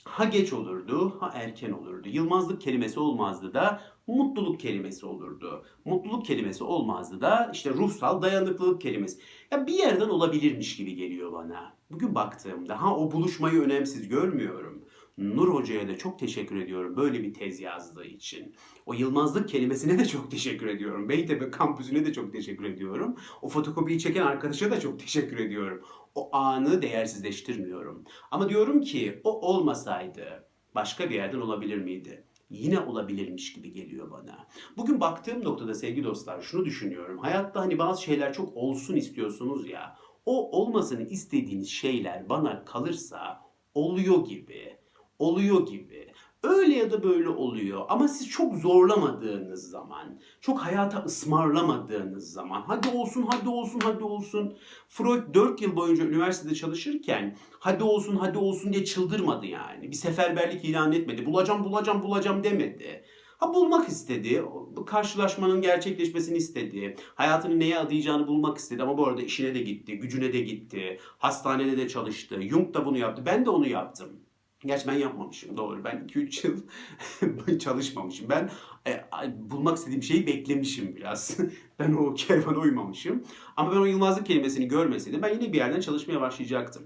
Ha 0.05 0.25
geç 0.25 0.53
olurdu, 0.53 1.17
ha 1.21 1.31
erken 1.35 1.71
olurdu. 1.71 2.09
Yılmazlık 2.09 2.63
kelimesi 2.63 3.01
olmazdı 3.01 3.55
da 3.55 3.83
mutluluk 4.07 4.61
kelimesi 4.61 5.07
olurdu. 5.07 5.65
Mutluluk 5.85 6.27
kelimesi 6.27 6.65
olmazdı 6.65 7.21
da 7.21 7.51
işte 7.55 7.71
ruhsal 7.71 8.23
dayanıklılık 8.23 8.81
kelimesi. 8.81 9.21
Ya 9.51 9.67
bir 9.67 9.75
yerden 9.75 10.09
olabilirmiş 10.09 10.77
gibi 10.77 10.95
geliyor 10.95 11.33
bana. 11.33 11.73
Bugün 11.91 12.15
baktığımda 12.15 12.83
ha 12.83 12.97
o 12.97 13.13
buluşmayı 13.13 13.61
önemsiz 13.61 14.09
görmüyorum. 14.09 14.85
Nur 15.19 15.49
Hoca'ya 15.55 15.89
da 15.89 15.99
çok 15.99 16.19
teşekkür 16.19 16.57
ediyorum 16.57 16.97
böyle 16.97 17.23
bir 17.23 17.35
tez 17.35 17.61
yazdığı 17.61 18.05
için. 18.05 18.55
O 18.87 18.95
yılmazlık 18.95 19.49
kelimesine 19.49 19.99
de 19.99 20.05
çok 20.05 20.31
teşekkür 20.31 20.67
ediyorum. 20.67 21.09
Beytepe 21.09 21.51
kampüsüne 21.51 22.07
de 22.07 22.13
çok 22.13 22.33
teşekkür 22.33 22.65
ediyorum. 22.65 23.17
O 23.43 23.49
fotokopiyi 23.49 23.99
çeken 23.99 24.23
arkadaşa 24.23 24.71
da 24.71 24.81
çok 24.81 25.01
teşekkür 25.01 25.39
ediyorum. 25.39 25.83
O 26.15 26.37
anı 26.37 26.83
değersizleştirmiyorum. 26.83 28.05
Ama 28.31 28.49
diyorum 28.49 28.81
ki 28.81 29.21
o 29.25 29.41
olmasaydı 29.41 30.49
başka 30.75 31.11
bir 31.11 31.15
yerden 31.15 31.41
olabilir 31.41 31.79
miydi? 31.79 32.25
Yine 32.51 32.81
olabilirmiş 32.81 33.53
gibi 33.53 33.73
geliyor 33.73 34.11
bana. 34.11 34.47
Bugün 34.77 35.01
baktığım 35.01 35.45
noktada 35.45 35.75
sevgili 35.75 36.05
dostlar 36.05 36.41
şunu 36.41 36.65
düşünüyorum. 36.65 37.19
Hayatta 37.19 37.61
hani 37.61 37.79
bazı 37.79 38.03
şeyler 38.03 38.33
çok 38.33 38.57
olsun 38.57 38.97
istiyorsunuz 38.97 39.69
ya. 39.69 39.97
o 40.27 40.61
olmasını 40.61 41.03
istediğiniz 41.03 41.69
şeyler 41.69 42.29
bana 42.29 42.65
kalırsa 42.65 43.49
oluyor 43.75 44.25
gibi. 44.25 44.78
Oluyor 45.19 45.67
gibi. 45.67 46.09
Öyle 46.43 46.77
ya 46.77 46.91
da 46.91 47.03
böyle 47.03 47.29
oluyor 47.29 47.85
ama 47.89 48.09
siz 48.09 48.29
çok 48.29 48.55
zorlamadığınız 48.55 49.71
zaman, 49.71 50.21
çok 50.41 50.59
hayata 50.59 50.99
ısmarlamadığınız 50.99 52.33
zaman, 52.33 52.65
hadi 52.67 52.89
olsun, 52.89 53.27
hadi 53.31 53.49
olsun, 53.49 53.81
hadi 53.85 54.05
olsun. 54.05 54.57
Freud 54.89 55.35
4 55.35 55.63
yıl 55.63 55.77
boyunca 55.77 56.05
üniversitede 56.05 56.55
çalışırken 56.55 57.37
hadi 57.59 57.85
olsun, 57.85 58.17
hadi 58.17 58.39
olsun 58.39 58.73
diye 58.73 58.85
çıldırmadı 58.85 59.47
yani. 59.47 59.91
Bir 59.91 59.97
seferberlik 59.97 60.65
ilan 60.65 60.93
etmedi. 60.93 61.27
Bulacağım, 61.27 61.65
bulacağım, 61.65 62.03
bulacağım 62.03 62.45
demedi. 62.45 63.05
Ha 63.39 63.55
bulmak 63.55 63.89
istedi, 63.89 64.45
karşılaşmanın 64.87 65.63
gerçekleşmesini 65.63 66.37
istedi, 66.37 66.97
hayatını 67.15 67.61
neye 67.61 67.79
adayacağını 67.79 68.27
bulmak 68.27 68.59
istedi 68.59 68.83
ama 68.83 68.99
bu 68.99 69.07
arada 69.07 69.23
işine 69.23 69.55
de 69.55 69.59
gitti, 69.59 69.99
gücüne 69.99 70.33
de 70.33 70.41
gitti, 70.41 70.99
hastanede 71.19 71.77
de 71.77 71.89
çalıştı, 71.89 72.43
Jung 72.43 72.75
da 72.75 72.87
bunu 72.87 72.99
yaptı, 72.99 73.23
ben 73.27 73.47
de 73.47 73.51
onu 73.51 73.69
yaptım. 73.69 74.28
Gerçi 74.67 74.87
ben 74.87 74.95
yapmamışım 74.95 75.57
doğru. 75.57 75.85
Ben 75.85 76.07
2-3 76.09 76.47
yıl 76.47 77.59
çalışmamışım. 77.59 78.29
Ben 78.29 78.51
e, 78.87 79.05
bulmak 79.51 79.79
istediğim 79.79 80.03
şeyi 80.03 80.27
beklemişim 80.27 80.97
biraz. 80.97 81.37
ben 81.79 81.93
o 81.93 82.15
kervana 82.15 82.59
uymamışım. 82.59 83.25
Ama 83.57 83.73
ben 83.73 83.77
o 83.77 83.85
Yılmazlık 83.85 84.27
kelimesini 84.27 84.69
görmeseydim 84.69 85.23
ben 85.23 85.35
yine 85.35 85.53
bir 85.53 85.59
yerden 85.59 85.81
çalışmaya 85.81 86.21
başlayacaktım. 86.21 86.83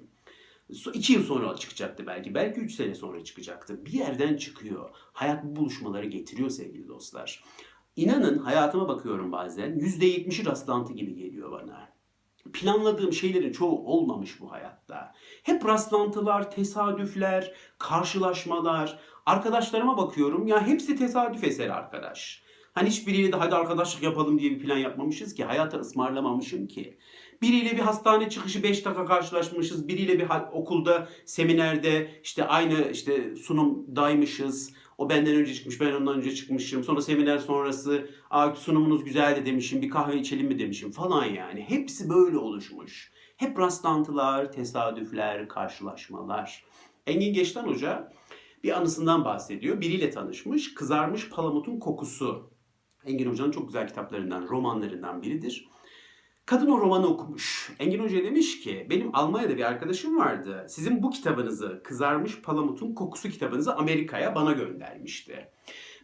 2 0.95 1.13
yıl 1.13 1.23
sonra 1.23 1.57
çıkacaktı 1.57 2.07
belki. 2.07 2.35
Belki 2.35 2.61
3 2.61 2.75
sene 2.75 2.95
sonra 2.95 3.25
çıkacaktı. 3.25 3.87
Bir 3.87 3.93
yerden 3.93 4.37
çıkıyor. 4.37 4.91
Hayat 5.13 5.45
bu 5.45 5.57
buluşmaları 5.57 6.07
getiriyor 6.07 6.51
sevgili 6.51 6.89
dostlar. 6.89 7.45
İnanın 7.97 8.39
hayatıma 8.39 8.89
bakıyorum 8.89 9.33
bazen. 9.33 9.79
%70'i 9.79 10.47
rastlantı 10.47 10.93
gibi 10.93 11.15
geliyor 11.15 11.51
bana 11.51 11.92
planladığım 12.53 13.13
şeylerin 13.13 13.53
çoğu 13.53 13.87
olmamış 13.87 14.41
bu 14.41 14.53
hayatta. 14.53 15.15
Hep 15.43 15.67
rastlantılar, 15.67 16.51
tesadüfler, 16.51 17.55
karşılaşmalar. 17.79 18.99
Arkadaşlarıma 19.27 19.97
bakıyorum 19.97 20.47
ya 20.47 20.67
hepsi 20.67 20.97
tesadüf 20.97 21.45
eseri 21.45 21.73
arkadaş. 21.73 22.43
Hani 22.73 22.89
hiçbiriyle 22.89 23.33
de 23.33 23.37
hadi 23.37 23.55
arkadaşlık 23.55 24.03
yapalım 24.03 24.39
diye 24.39 24.51
bir 24.51 24.59
plan 24.59 24.77
yapmamışız 24.77 25.35
ki. 25.35 25.45
Hayata 25.45 25.79
ısmarlamamışım 25.79 26.67
ki. 26.67 26.99
Biriyle 27.43 27.73
bir 27.73 27.83
hastane 27.83 28.31
çıkışı 28.31 28.63
5 28.63 28.85
dakika 28.85 29.05
karşılaşmışız. 29.05 29.89
Biriyle 29.89 30.19
bir 30.19 30.27
okulda, 30.53 31.09
seminerde 31.25 32.21
işte 32.23 32.45
aynı 32.45 32.91
işte 32.93 33.37
sunumdaymışız. 33.37 34.73
O 35.03 35.09
benden 35.09 35.35
önce 35.37 35.55
çıkmış, 35.55 35.81
ben 35.81 35.93
ondan 35.93 36.17
önce 36.17 36.35
çıkmışım. 36.35 36.85
Sonra 36.85 37.03
seminer 37.03 37.39
sonrası 37.39 38.11
Aa, 38.31 38.55
sunumunuz 38.55 39.05
güzeldi 39.05 39.47
demişim, 39.47 39.83
bir 39.83 39.91
kahve 39.91 40.17
içelim 40.17 40.47
mi 40.47 40.59
demişim 40.59 40.93
falan 40.93 41.25
yani. 41.25 41.65
Hepsi 41.69 42.11
böyle 42.11 42.39
oluşmuş. 42.39 43.13
Hep 43.37 43.59
rastlantılar, 43.59 44.53
tesadüfler, 44.53 45.49
karşılaşmalar. 45.49 46.65
Engin 47.07 47.35
Geçten 47.35 47.67
Hoca 47.67 48.13
bir 48.65 48.79
anısından 48.79 49.25
bahsediyor. 49.25 49.81
Biriyle 49.81 50.11
tanışmış, 50.11 50.75
kızarmış 50.75 51.31
palamutun 51.31 51.79
kokusu. 51.79 52.51
Engin 53.05 53.31
Hoca'nın 53.31 53.51
çok 53.51 53.67
güzel 53.67 53.89
kitaplarından, 53.89 54.49
romanlarından 54.49 55.23
biridir. 55.23 55.69
Kadın 56.47 56.71
o 56.71 56.81
romanı 56.81 57.07
okumuş. 57.07 57.73
Engin 57.79 57.99
Hoca 57.99 58.25
demiş 58.25 58.61
ki 58.61 58.87
benim 58.91 59.11
Almanya'da 59.17 59.57
bir 59.57 59.65
arkadaşım 59.65 60.17
vardı. 60.17 60.67
Sizin 60.69 61.03
bu 61.03 61.11
kitabınızı 61.11 61.81
Kızarmış 61.85 62.41
Palamut'un 62.43 62.95
Kokusu 62.95 63.29
kitabınızı 63.29 63.75
Amerika'ya 63.75 64.35
bana 64.35 64.53
göndermişti. 64.53 65.49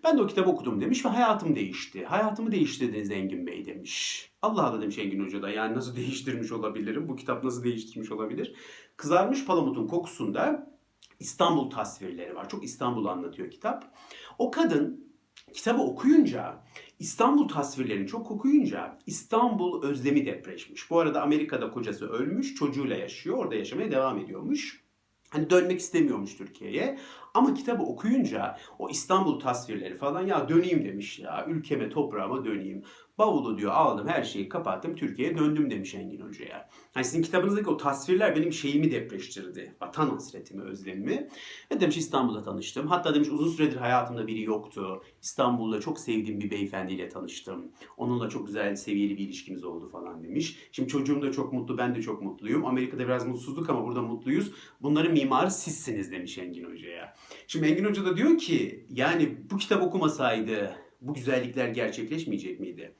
Ben 0.04 0.18
de 0.18 0.23
o 0.23 0.26
kitabı 0.26 0.50
okudum 0.50 0.80
demiş 0.80 1.04
ve 1.04 1.09
hayatım 1.09 1.57
değişti. 1.57 2.04
Hayatımı 2.04 2.52
değiştirdiniz 2.52 3.11
Engin 3.11 3.47
Bey 3.47 3.66
demiş. 3.66 4.28
Allah 4.42 4.66
Allah 4.66 4.83
demiş 4.83 4.99
Engin 4.99 5.25
Hoca 5.25 5.42
da 5.42 5.50
yani 5.50 5.75
nasıl 5.75 5.97
değiştirmiş 5.97 6.52
olabilirim? 6.52 7.09
Bu 7.09 7.16
kitap 7.16 7.45
nasıl 7.45 7.64
değiştirmiş 7.64 8.12
olabilir? 8.12 8.54
Kızarmış 8.97 9.45
Palamut'un 9.45 9.87
kokusunda 9.87 10.73
İstanbul 11.21 11.71
tasvirleri 11.71 12.34
var. 12.34 12.49
Çok 12.49 12.65
İstanbul 12.65 13.06
anlatıyor 13.06 13.50
kitap. 13.50 13.95
O 14.39 14.50
kadın 14.50 15.07
kitabı 15.54 15.82
okuyunca 15.82 16.65
İstanbul 16.99 17.49
tasvirlerini 17.49 18.06
çok 18.06 18.30
okuyunca 18.30 18.99
İstanbul 19.06 19.82
özlemi 19.82 20.26
depreşmiş. 20.26 20.91
Bu 20.91 21.00
arada 21.00 21.23
Amerika'da 21.23 21.71
kocası 21.71 22.08
ölmüş, 22.08 22.54
çocuğuyla 22.54 22.97
yaşıyor, 22.97 23.37
orada 23.37 23.54
yaşamaya 23.54 23.91
devam 23.91 24.19
ediyormuş. 24.19 24.84
Hani 25.30 25.50
dönmek 25.50 25.80
istemiyormuş 25.80 26.37
Türkiye'ye. 26.37 26.99
Ama 27.38 27.54
kitabı 27.54 27.82
okuyunca 27.82 28.56
o 28.78 28.88
İstanbul 28.90 29.40
tasvirleri 29.40 29.96
falan 29.96 30.26
ya 30.26 30.48
döneyim 30.48 30.84
demiş 30.84 31.18
ya. 31.18 31.46
Ülkeme, 31.48 31.88
toprağıma 31.88 32.44
döneyim. 32.44 32.82
Bavulu 33.18 33.58
diyor 33.58 33.72
aldım 33.72 34.08
her 34.08 34.22
şeyi 34.22 34.48
kapattım 34.48 34.94
Türkiye'ye 34.94 35.38
döndüm 35.38 35.70
demiş 35.70 35.94
Engin 35.94 36.20
Hoca'ya. 36.20 36.68
Hani 36.94 37.04
sizin 37.04 37.22
kitabınızdaki 37.22 37.70
o 37.70 37.76
tasvirler 37.76 38.36
benim 38.36 38.52
şeyimi 38.52 38.90
depreştirdi. 38.90 39.76
Vatan 39.80 40.10
hasretimi, 40.10 40.62
özlemimi. 40.62 41.28
Ve 41.72 41.80
demiş 41.80 41.96
İstanbul'da 41.96 42.42
tanıştım. 42.42 42.86
Hatta 42.86 43.14
demiş 43.14 43.28
uzun 43.28 43.48
süredir 43.48 43.76
hayatımda 43.76 44.26
biri 44.26 44.42
yoktu. 44.42 45.02
İstanbul'da 45.22 45.80
çok 45.80 45.98
sevdiğim 45.98 46.40
bir 46.40 46.50
beyefendiyle 46.50 47.08
tanıştım. 47.08 47.72
Onunla 47.96 48.28
çok 48.28 48.46
güzel 48.46 48.76
seviyeli 48.76 49.18
bir 49.18 49.24
ilişkimiz 49.24 49.64
oldu 49.64 49.88
falan 49.88 50.22
demiş. 50.22 50.58
Şimdi 50.72 50.88
çocuğum 50.88 51.22
da 51.22 51.32
çok 51.32 51.52
mutlu, 51.52 51.78
ben 51.78 51.94
de 51.94 52.02
çok 52.02 52.22
mutluyum. 52.22 52.66
Amerika'da 52.66 53.04
biraz 53.04 53.26
mutsuzluk 53.26 53.70
ama 53.70 53.84
burada 53.84 54.02
mutluyuz. 54.02 54.52
Bunların 54.82 55.12
mimarı 55.12 55.50
sizsiniz 55.50 56.12
demiş 56.12 56.38
Engin 56.38 56.64
Hoca'ya. 56.64 57.14
Şimdi 57.47 57.67
Engin 57.67 57.84
Hoca 57.84 58.04
da 58.04 58.17
diyor 58.17 58.38
ki 58.38 58.86
yani 58.91 59.36
bu 59.50 59.56
kitap 59.56 59.82
okumasaydı 59.82 60.76
bu 61.00 61.14
güzellikler 61.14 61.69
gerçekleşmeyecek 61.69 62.60
miydi? 62.60 62.95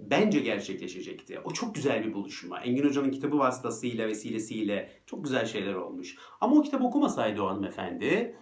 bence 0.00 0.40
gerçekleşecekti. 0.40 1.40
O 1.44 1.52
çok 1.52 1.74
güzel 1.74 2.06
bir 2.06 2.14
buluşma. 2.14 2.60
Engin 2.60 2.84
Hoca'nın 2.84 3.10
kitabı 3.10 3.38
vasıtasıyla, 3.38 4.08
vesilesiyle 4.08 4.90
çok 5.06 5.24
güzel 5.24 5.46
şeyler 5.46 5.74
olmuş. 5.74 6.16
Ama 6.40 6.56
o 6.56 6.62
kitabı 6.62 6.84
okumasaydı 6.84 7.42
o 7.42 7.46
hanımefendi 7.46 8.36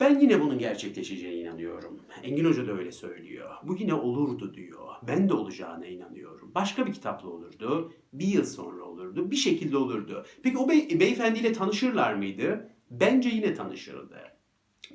ben 0.00 0.18
yine 0.18 0.40
bunun 0.40 0.58
gerçekleşeceğine 0.58 1.40
inanıyorum. 1.40 2.00
Engin 2.22 2.44
Hoca 2.44 2.66
da 2.66 2.72
öyle 2.72 2.92
söylüyor. 2.92 3.50
Bu 3.62 3.76
yine 3.76 3.94
olurdu 3.94 4.54
diyor. 4.54 4.88
Ben 5.08 5.28
de 5.28 5.34
olacağına 5.34 5.86
inanıyorum. 5.86 6.52
Başka 6.54 6.86
bir 6.86 6.92
kitapla 6.92 7.28
olurdu. 7.28 7.92
Bir 8.12 8.26
yıl 8.26 8.44
sonra 8.44 8.84
olurdu. 8.84 9.30
Bir 9.30 9.36
şekilde 9.36 9.76
olurdu. 9.76 10.26
Peki 10.42 10.58
o 10.58 10.68
bey 10.68 11.00
beyefendiyle 11.00 11.52
tanışırlar 11.52 12.14
mıydı? 12.14 12.70
Bence 12.90 13.28
yine 13.28 13.54
tanışırdı. 13.54 14.33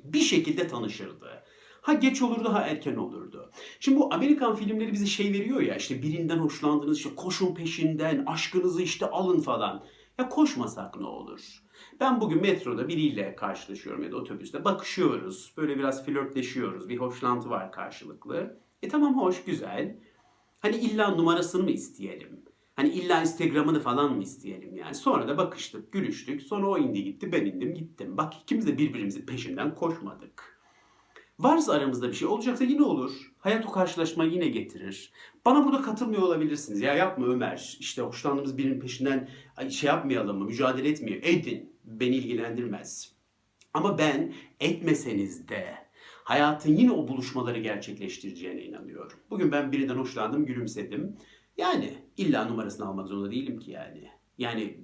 Bir 0.04 0.20
şekilde 0.20 0.68
tanışırdı. 0.68 1.42
Ha 1.80 1.92
geç 1.92 2.22
olurdu 2.22 2.52
ha 2.52 2.60
erken 2.60 2.96
olurdu. 2.96 3.50
Şimdi 3.80 3.98
bu 3.98 4.14
Amerikan 4.14 4.54
filmleri 4.54 4.92
bize 4.92 5.06
şey 5.06 5.32
veriyor 5.32 5.60
ya 5.60 5.76
işte 5.76 6.02
birinden 6.02 6.38
hoşlandınız 6.38 6.96
işte 6.98 7.10
koşun 7.16 7.54
peşinden 7.54 8.24
aşkınızı 8.26 8.82
işte 8.82 9.06
alın 9.06 9.40
falan. 9.40 9.84
Ya 10.18 10.28
koşmasak 10.28 11.00
ne 11.00 11.06
olur? 11.06 11.62
Ben 12.00 12.20
bugün 12.20 12.42
metroda 12.42 12.88
biriyle 12.88 13.34
karşılaşıyorum 13.36 14.02
ya 14.02 14.12
da 14.12 14.16
otobüste 14.16 14.64
bakışıyoruz. 14.64 15.52
Böyle 15.56 15.78
biraz 15.78 16.06
flörtleşiyoruz. 16.06 16.88
Bir 16.88 16.96
hoşlantı 16.98 17.50
var 17.50 17.72
karşılıklı. 17.72 18.60
E 18.82 18.88
tamam 18.88 19.20
hoş 19.20 19.44
güzel. 19.44 20.00
Hani 20.60 20.76
illa 20.76 21.10
numarasını 21.10 21.62
mı 21.62 21.70
isteyelim? 21.70 22.44
Hani 22.80 22.92
illa 22.92 23.20
Instagram'ını 23.20 23.80
falan 23.80 24.16
mı 24.16 24.22
isteyelim 24.22 24.76
yani? 24.76 24.94
Sonra 24.94 25.28
da 25.28 25.38
bakıştık, 25.38 25.92
gülüştük. 25.92 26.42
Sonra 26.42 26.66
o 26.66 26.78
indi 26.78 27.04
gitti, 27.04 27.32
ben 27.32 27.46
indim 27.46 27.74
gittim. 27.74 28.16
Bak 28.16 28.32
ikimiz 28.42 28.66
de 28.66 28.78
birbirimizin 28.78 29.26
peşinden 29.26 29.74
koşmadık. 29.74 30.60
Varsa 31.38 31.72
aramızda 31.72 32.08
bir 32.08 32.14
şey 32.14 32.28
olacaksa 32.28 32.64
yine 32.64 32.82
olur. 32.82 33.32
Hayat 33.38 33.66
o 33.66 33.72
karşılaşmayı 33.72 34.30
yine 34.32 34.48
getirir. 34.48 35.12
Bana 35.46 35.64
burada 35.64 35.82
katılmıyor 35.82 36.22
olabilirsiniz. 36.22 36.80
Ya 36.80 36.94
yapma 36.94 37.26
Ömer. 37.26 37.76
İşte 37.80 38.02
hoşlandığımız 38.02 38.58
birinin 38.58 38.80
peşinden 38.80 39.28
şey 39.70 39.88
yapmayalım 39.88 40.38
mı? 40.38 40.44
Mücadele 40.44 40.88
etmiyor. 40.88 41.20
Edin. 41.22 41.72
Beni 41.84 42.16
ilgilendirmez. 42.16 43.12
Ama 43.74 43.98
ben 43.98 44.32
etmeseniz 44.60 45.48
de 45.48 45.74
hayatın 46.24 46.76
yine 46.76 46.92
o 46.92 47.08
buluşmaları 47.08 47.58
gerçekleştireceğine 47.58 48.62
inanıyorum. 48.62 49.18
Bugün 49.30 49.52
ben 49.52 49.72
birinden 49.72 49.96
hoşlandım, 49.96 50.46
gülümsedim. 50.46 51.16
Yani 51.60 51.98
illa 52.16 52.44
numarasını 52.44 52.86
almak 52.86 53.08
zorunda 53.08 53.30
değilim 53.30 53.58
ki 53.58 53.70
yani. 53.70 54.08
Yani 54.38 54.76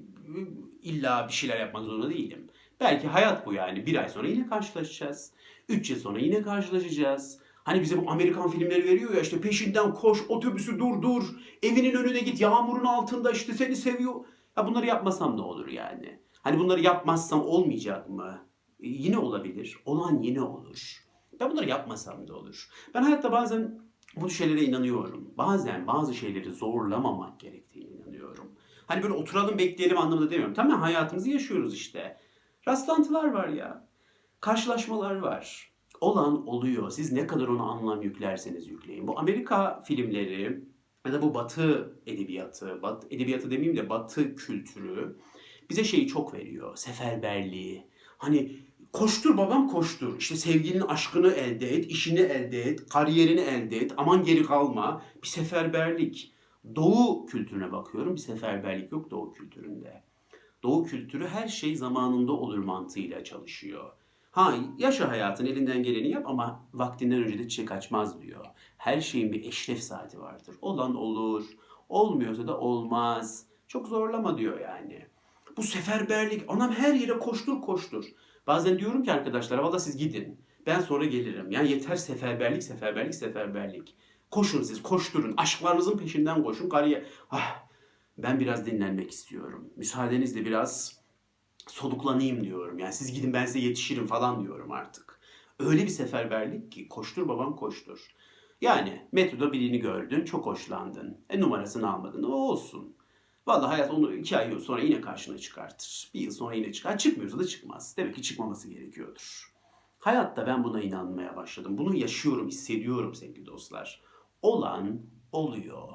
illa 0.82 1.28
bir 1.28 1.32
şeyler 1.32 1.60
yapmak 1.60 1.84
zorunda 1.84 2.10
değilim. 2.10 2.46
Belki 2.80 3.08
hayat 3.08 3.46
bu 3.46 3.52
yani. 3.52 3.86
Bir 3.86 3.96
ay 3.96 4.08
sonra 4.08 4.28
yine 4.28 4.46
karşılaşacağız. 4.46 5.32
3 5.68 5.90
yıl 5.90 5.98
sonra 5.98 6.18
yine 6.18 6.42
karşılaşacağız. 6.42 7.38
Hani 7.64 7.80
bize 7.80 8.06
bu 8.06 8.10
Amerikan 8.10 8.50
filmleri 8.50 8.84
veriyor 8.84 9.14
ya 9.14 9.20
işte 9.20 9.40
peşinden 9.40 9.94
koş, 9.94 10.18
otobüsü 10.28 10.78
durdur, 10.78 11.24
evinin 11.62 11.94
önüne 11.94 12.20
git, 12.20 12.40
yağmurun 12.40 12.84
altında 12.84 13.30
işte 13.30 13.52
seni 13.52 13.76
seviyor. 13.76 14.14
Ya 14.56 14.66
bunları 14.66 14.86
yapmasam 14.86 15.36
ne 15.36 15.40
olur 15.40 15.68
yani? 15.68 16.20
Hani 16.42 16.58
bunları 16.58 16.80
yapmazsam 16.80 17.46
olmayacak 17.46 18.08
mı? 18.08 18.38
E, 18.80 18.88
yine 18.88 19.18
olabilir. 19.18 19.78
Olan 19.84 20.22
yine 20.22 20.42
olur. 20.42 21.06
Ben 21.40 21.50
bunları 21.50 21.68
yapmasam 21.68 22.28
da 22.28 22.36
olur. 22.36 22.68
Ben 22.94 23.02
hayatta 23.02 23.32
bazen 23.32 23.85
bu 24.16 24.30
şeylere 24.30 24.62
inanıyorum. 24.62 25.30
Bazen 25.38 25.86
bazı 25.86 26.14
şeyleri 26.14 26.52
zorlamamak 26.52 27.40
gerektiğini 27.40 27.90
inanıyorum. 27.90 28.52
Hani 28.86 29.02
böyle 29.02 29.14
oturalım 29.14 29.58
bekleyelim 29.58 29.98
anlamında 29.98 30.30
demiyorum. 30.30 30.54
Tamam 30.54 30.80
hayatımızı 30.80 31.30
yaşıyoruz 31.30 31.74
işte. 31.74 32.16
Rastlantılar 32.68 33.32
var 33.32 33.48
ya 33.48 33.86
karşılaşmalar 34.40 35.16
var. 35.16 35.72
Olan 36.00 36.46
oluyor. 36.46 36.90
Siz 36.90 37.12
ne 37.12 37.26
kadar 37.26 37.48
ona 37.48 37.62
anlam 37.62 38.02
yüklerseniz 38.02 38.68
yükleyin. 38.68 39.06
Bu 39.06 39.18
Amerika 39.18 39.80
filmleri, 39.80 40.64
ya 41.06 41.12
da 41.12 41.22
bu 41.22 41.34
batı 41.34 41.98
edebiyatı, 42.06 42.82
bat, 42.82 43.06
edebiyatı 43.10 43.50
demeyeyim 43.50 43.76
de 43.76 43.90
batı 43.90 44.36
kültürü 44.36 45.18
bize 45.70 45.84
şeyi 45.84 46.06
çok 46.06 46.34
veriyor. 46.34 46.76
Seferberliği. 46.76 47.86
Hani 48.18 48.56
koştur 48.96 49.36
babam 49.36 49.68
koştur. 49.68 50.18
İşte 50.18 50.36
sevgilinin 50.36 50.86
aşkını 50.86 51.32
elde 51.32 51.68
et, 51.74 51.90
işini 51.90 52.20
elde 52.20 52.62
et, 52.62 52.88
kariyerini 52.88 53.40
elde 53.40 53.76
et. 53.76 53.94
Aman 53.96 54.24
geri 54.24 54.42
kalma. 54.42 55.02
Bir 55.22 55.28
seferberlik. 55.28 56.32
Doğu 56.74 57.26
kültürüne 57.26 57.72
bakıyorum. 57.72 58.14
Bir 58.14 58.20
seferberlik 58.20 58.92
yok 58.92 59.10
Doğu 59.10 59.32
kültüründe. 59.32 60.02
Doğu 60.62 60.84
kültürü 60.84 61.26
her 61.26 61.48
şey 61.48 61.76
zamanında 61.76 62.32
olur 62.32 62.58
mantığıyla 62.58 63.24
çalışıyor. 63.24 63.92
Ha 64.30 64.54
yaşa 64.78 65.08
hayatın 65.08 65.46
elinden 65.46 65.82
geleni 65.82 66.08
yap 66.08 66.26
ama 66.26 66.68
vaktinden 66.74 67.22
önce 67.22 67.38
de 67.38 67.48
çiçek 67.48 67.72
açmaz 67.72 68.22
diyor. 68.22 68.44
Her 68.76 69.00
şeyin 69.00 69.32
bir 69.32 69.44
eşref 69.44 69.82
saati 69.82 70.20
vardır. 70.20 70.56
Olan 70.60 70.94
olur, 70.94 71.44
olmuyorsa 71.88 72.46
da 72.46 72.58
olmaz. 72.58 73.46
Çok 73.68 73.88
zorlama 73.88 74.38
diyor 74.38 74.60
yani. 74.60 75.06
Bu 75.56 75.62
seferberlik, 75.62 76.44
anam 76.48 76.72
her 76.72 76.94
yere 76.94 77.18
koştur 77.18 77.60
koştur. 77.60 78.04
Bazen 78.46 78.78
diyorum 78.78 79.02
ki 79.02 79.12
arkadaşlara 79.12 79.62
valla 79.62 79.78
siz 79.78 79.96
gidin. 79.96 80.40
Ben 80.66 80.80
sonra 80.80 81.04
gelirim. 81.04 81.50
Yani 81.50 81.70
yeter 81.70 81.96
seferberlik, 81.96 82.62
seferberlik, 82.62 83.14
seferberlik. 83.14 83.94
Koşun 84.30 84.62
siz, 84.62 84.82
koşturun. 84.82 85.34
Aşklarınızın 85.36 85.98
peşinden 85.98 86.42
koşun. 86.42 86.68
Kariyer... 86.68 87.04
Ah, 87.30 87.66
ben 88.18 88.40
biraz 88.40 88.66
dinlenmek 88.66 89.10
istiyorum. 89.10 89.70
Müsaadenizle 89.76 90.44
biraz 90.44 91.00
soluklanayım 91.68 92.44
diyorum. 92.44 92.78
Yani 92.78 92.92
siz 92.92 93.12
gidin 93.12 93.32
ben 93.32 93.46
size 93.46 93.58
yetişirim 93.58 94.06
falan 94.06 94.42
diyorum 94.42 94.72
artık. 94.72 95.20
Öyle 95.58 95.82
bir 95.82 95.88
seferberlik 95.88 96.72
ki 96.72 96.88
koştur 96.88 97.28
babam 97.28 97.56
koştur. 97.56 98.10
Yani 98.60 99.08
metroda 99.12 99.52
birini 99.52 99.78
gördün, 99.78 100.24
çok 100.24 100.46
hoşlandın. 100.46 101.20
E 101.30 101.40
numarasını 101.40 101.92
almadın, 101.92 102.22
o 102.22 102.32
olsun. 102.32 102.95
Vallahi 103.46 103.68
hayat 103.68 103.90
onu 103.90 104.14
iki 104.14 104.36
ay 104.36 104.60
sonra 104.60 104.82
yine 104.82 105.00
karşına 105.00 105.38
çıkartır. 105.38 106.10
Bir 106.14 106.20
yıl 106.20 106.30
sonra 106.30 106.54
yine 106.54 106.72
çıkar. 106.72 106.98
Çıkmıyorsa 106.98 107.38
da 107.38 107.46
çıkmaz. 107.46 107.94
Demek 107.96 108.14
ki 108.14 108.22
çıkmaması 108.22 108.68
gerekiyordur. 108.68 109.52
Hayatta 109.98 110.46
ben 110.46 110.64
buna 110.64 110.82
inanmaya 110.82 111.36
başladım. 111.36 111.78
Bunu 111.78 111.94
yaşıyorum, 111.94 112.48
hissediyorum 112.48 113.14
sevgili 113.14 113.46
dostlar. 113.46 114.02
Olan 114.42 115.00
oluyor. 115.32 115.88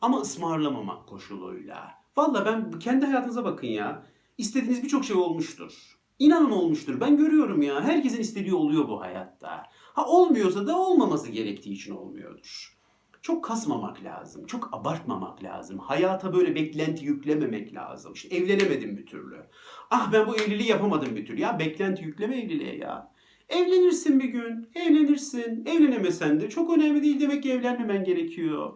Ama 0.00 0.20
ısmarlamamak 0.20 1.08
koşuluyla. 1.08 1.94
Vallahi 2.16 2.46
ben 2.46 2.78
kendi 2.78 3.06
hayatınıza 3.06 3.44
bakın 3.44 3.66
ya. 3.66 4.06
İstediğiniz 4.38 4.82
birçok 4.82 5.04
şey 5.04 5.16
olmuştur. 5.16 5.98
İnanın 6.18 6.50
olmuştur. 6.50 7.00
Ben 7.00 7.16
görüyorum 7.16 7.62
ya. 7.62 7.80
Herkesin 7.84 8.20
istediği 8.20 8.54
oluyor 8.54 8.88
bu 8.88 9.00
hayatta. 9.00 9.62
Ha 9.72 10.06
olmuyorsa 10.06 10.66
da 10.66 10.78
olmaması 10.78 11.30
gerektiği 11.30 11.72
için 11.72 11.96
olmuyordur. 11.96 12.77
Çok 13.22 13.44
kasmamak 13.44 14.04
lazım. 14.04 14.46
Çok 14.46 14.74
abartmamak 14.74 15.42
lazım. 15.44 15.78
Hayata 15.78 16.34
böyle 16.34 16.54
beklenti 16.54 17.04
yüklememek 17.04 17.74
lazım. 17.74 18.12
İşte 18.12 18.36
evlenemedim 18.36 18.96
bir 18.96 19.06
türlü. 19.06 19.46
Ah 19.90 20.12
ben 20.12 20.26
bu 20.26 20.36
evliliği 20.36 20.68
yapamadım 20.68 21.16
bir 21.16 21.26
türlü. 21.26 21.40
Ya 21.40 21.58
beklenti 21.58 22.04
yükleme 22.04 22.38
evliliğe 22.38 22.76
ya. 22.76 23.12
Evlenirsin 23.48 24.20
bir 24.20 24.28
gün. 24.28 24.68
Evlenirsin. 24.74 25.66
Evlenemesen 25.66 26.40
de 26.40 26.48
çok 26.48 26.76
önemli 26.76 27.02
değil. 27.02 27.20
Demek 27.20 27.42
ki 27.42 27.52
evlenmemen 27.52 28.04
gerekiyor. 28.04 28.72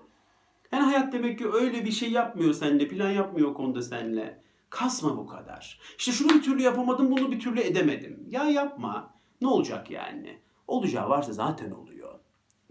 Yani 0.72 0.82
hayat 0.82 1.12
demek 1.12 1.38
ki 1.38 1.48
öyle 1.52 1.84
bir 1.84 1.92
şey 1.92 2.10
yapmıyor 2.10 2.52
seninle. 2.52 2.88
Plan 2.88 3.10
yapmıyor 3.10 3.48
o 3.48 3.54
konuda 3.54 3.82
seninle. 3.82 4.42
Kasma 4.70 5.16
bu 5.16 5.26
kadar. 5.26 5.80
İşte 5.98 6.12
şunu 6.12 6.28
bir 6.34 6.42
türlü 6.42 6.62
yapamadım, 6.62 7.10
bunu 7.10 7.32
bir 7.32 7.40
türlü 7.40 7.60
edemedim. 7.60 8.26
Ya 8.30 8.44
yapma. 8.44 9.14
Ne 9.40 9.48
olacak 9.48 9.90
yani? 9.90 10.38
Olacağı 10.68 11.08
varsa 11.08 11.32
zaten 11.32 11.70
oluyor. 11.70 11.91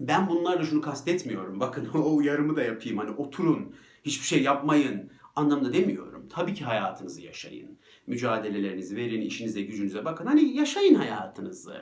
Ben 0.07 0.29
bunlarla 0.29 0.63
şunu 0.63 0.81
kastetmiyorum. 0.81 1.59
Bakın 1.59 1.89
o 1.93 2.15
uyarımı 2.15 2.55
da 2.55 2.63
yapayım. 2.63 2.97
Hani 2.97 3.11
oturun, 3.11 3.75
hiçbir 4.03 4.25
şey 4.25 4.43
yapmayın 4.43 5.11
anlamda 5.35 5.73
demiyorum. 5.73 6.27
Tabii 6.29 6.53
ki 6.53 6.63
hayatınızı 6.63 7.21
yaşayın. 7.21 7.77
Mücadelelerinizi 8.07 8.95
verin, 8.95 9.21
işinize, 9.21 9.61
gücünüze 9.61 10.05
bakın. 10.05 10.25
Hani 10.25 10.57
yaşayın 10.57 10.95
hayatınızı. 10.95 11.81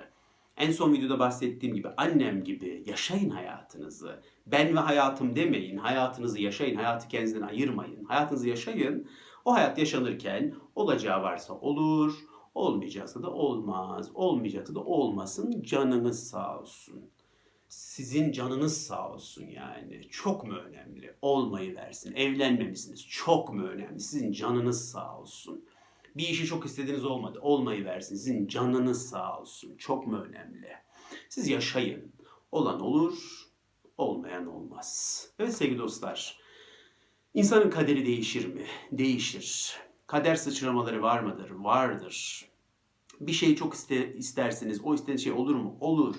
En 0.58 0.71
son 0.71 0.93
videoda 0.93 1.19
bahsettiğim 1.19 1.75
gibi 1.75 1.88
annem 1.97 2.43
gibi 2.43 2.84
yaşayın 2.86 3.29
hayatınızı. 3.29 4.19
Ben 4.47 4.75
ve 4.75 4.79
hayatım 4.79 5.36
demeyin. 5.36 5.77
Hayatınızı 5.77 6.41
yaşayın. 6.41 6.75
Hayatı 6.75 7.08
kendinizden 7.08 7.41
ayırmayın. 7.41 8.03
Hayatınızı 8.03 8.49
yaşayın. 8.49 9.08
O 9.45 9.53
hayat 9.53 9.77
yaşanırken 9.77 10.55
olacağı 10.75 11.21
varsa 11.21 11.53
olur, 11.53 12.13
olmayacaksa 12.55 13.23
da 13.23 13.32
olmaz. 13.32 14.12
Olmayacaksa 14.13 14.75
da 14.75 14.79
olmasın. 14.79 15.62
Canınız 15.62 16.27
sağ 16.27 16.60
olsun. 16.60 17.10
Sizin 17.69 18.32
canınız 18.32 18.82
sağ 18.82 19.13
olsun 19.13 19.45
yani. 19.47 20.10
Çok 20.10 20.43
mu 20.43 20.53
önemli? 20.53 21.15
Olmayı 21.21 21.75
versin. 21.75 22.15
Evlenmemişsiniz. 22.15 23.08
Çok 23.08 23.53
mu 23.53 23.63
önemli? 23.63 23.99
Sizin 23.99 24.32
canınız 24.32 24.91
sağ 24.91 25.19
olsun. 25.19 25.65
Bir 26.17 26.27
işi 26.27 26.45
çok 26.45 26.65
istediğiniz 26.65 27.05
olmadı. 27.05 27.39
Olmayı 27.41 27.86
versin. 27.86 28.15
Sizin 28.15 28.47
canınız 28.47 29.10
sağ 29.10 29.39
olsun. 29.39 29.75
Çok 29.77 30.08
mu 30.08 30.17
önemli? 30.17 30.69
Siz 31.29 31.47
yaşayın. 31.47 32.12
Olan 32.51 32.79
olur, 32.79 33.47
olmayan 33.97 34.47
olmaz. 34.47 35.27
Evet 35.39 35.53
sevgili 35.53 35.79
dostlar. 35.79 36.39
İnsanın 37.34 37.69
kaderi 37.69 38.05
değişir 38.05 38.53
mi? 38.53 38.65
Değişir. 38.91 39.77
Kader 40.08 40.36
sıçramaları 40.36 41.01
var 41.01 41.19
mıdır? 41.19 41.49
Vardır. 41.49 42.45
Bir 43.19 43.32
şeyi 43.32 43.55
çok 43.55 43.73
iste, 43.73 44.13
isterseniz 44.13 44.82
o 44.84 44.95
istediğiniz 44.95 45.23
şey 45.23 45.34
olur 45.34 45.55
mu? 45.55 45.77
Olur. 45.79 46.15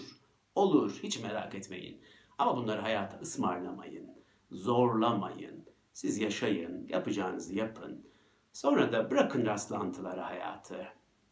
Olur. 0.54 0.98
Hiç 1.02 1.22
merak 1.22 1.54
etmeyin. 1.54 2.02
Ama 2.38 2.56
bunları 2.56 2.80
hayata 2.80 3.18
ısmarlamayın. 3.18 4.10
Zorlamayın. 4.50 5.64
Siz 5.92 6.18
yaşayın. 6.18 6.88
Yapacağınızı 6.88 7.54
yapın. 7.54 8.06
Sonra 8.52 8.92
da 8.92 9.10
bırakın 9.10 9.46
rastlantılara 9.46 10.26
hayatı. 10.26 10.86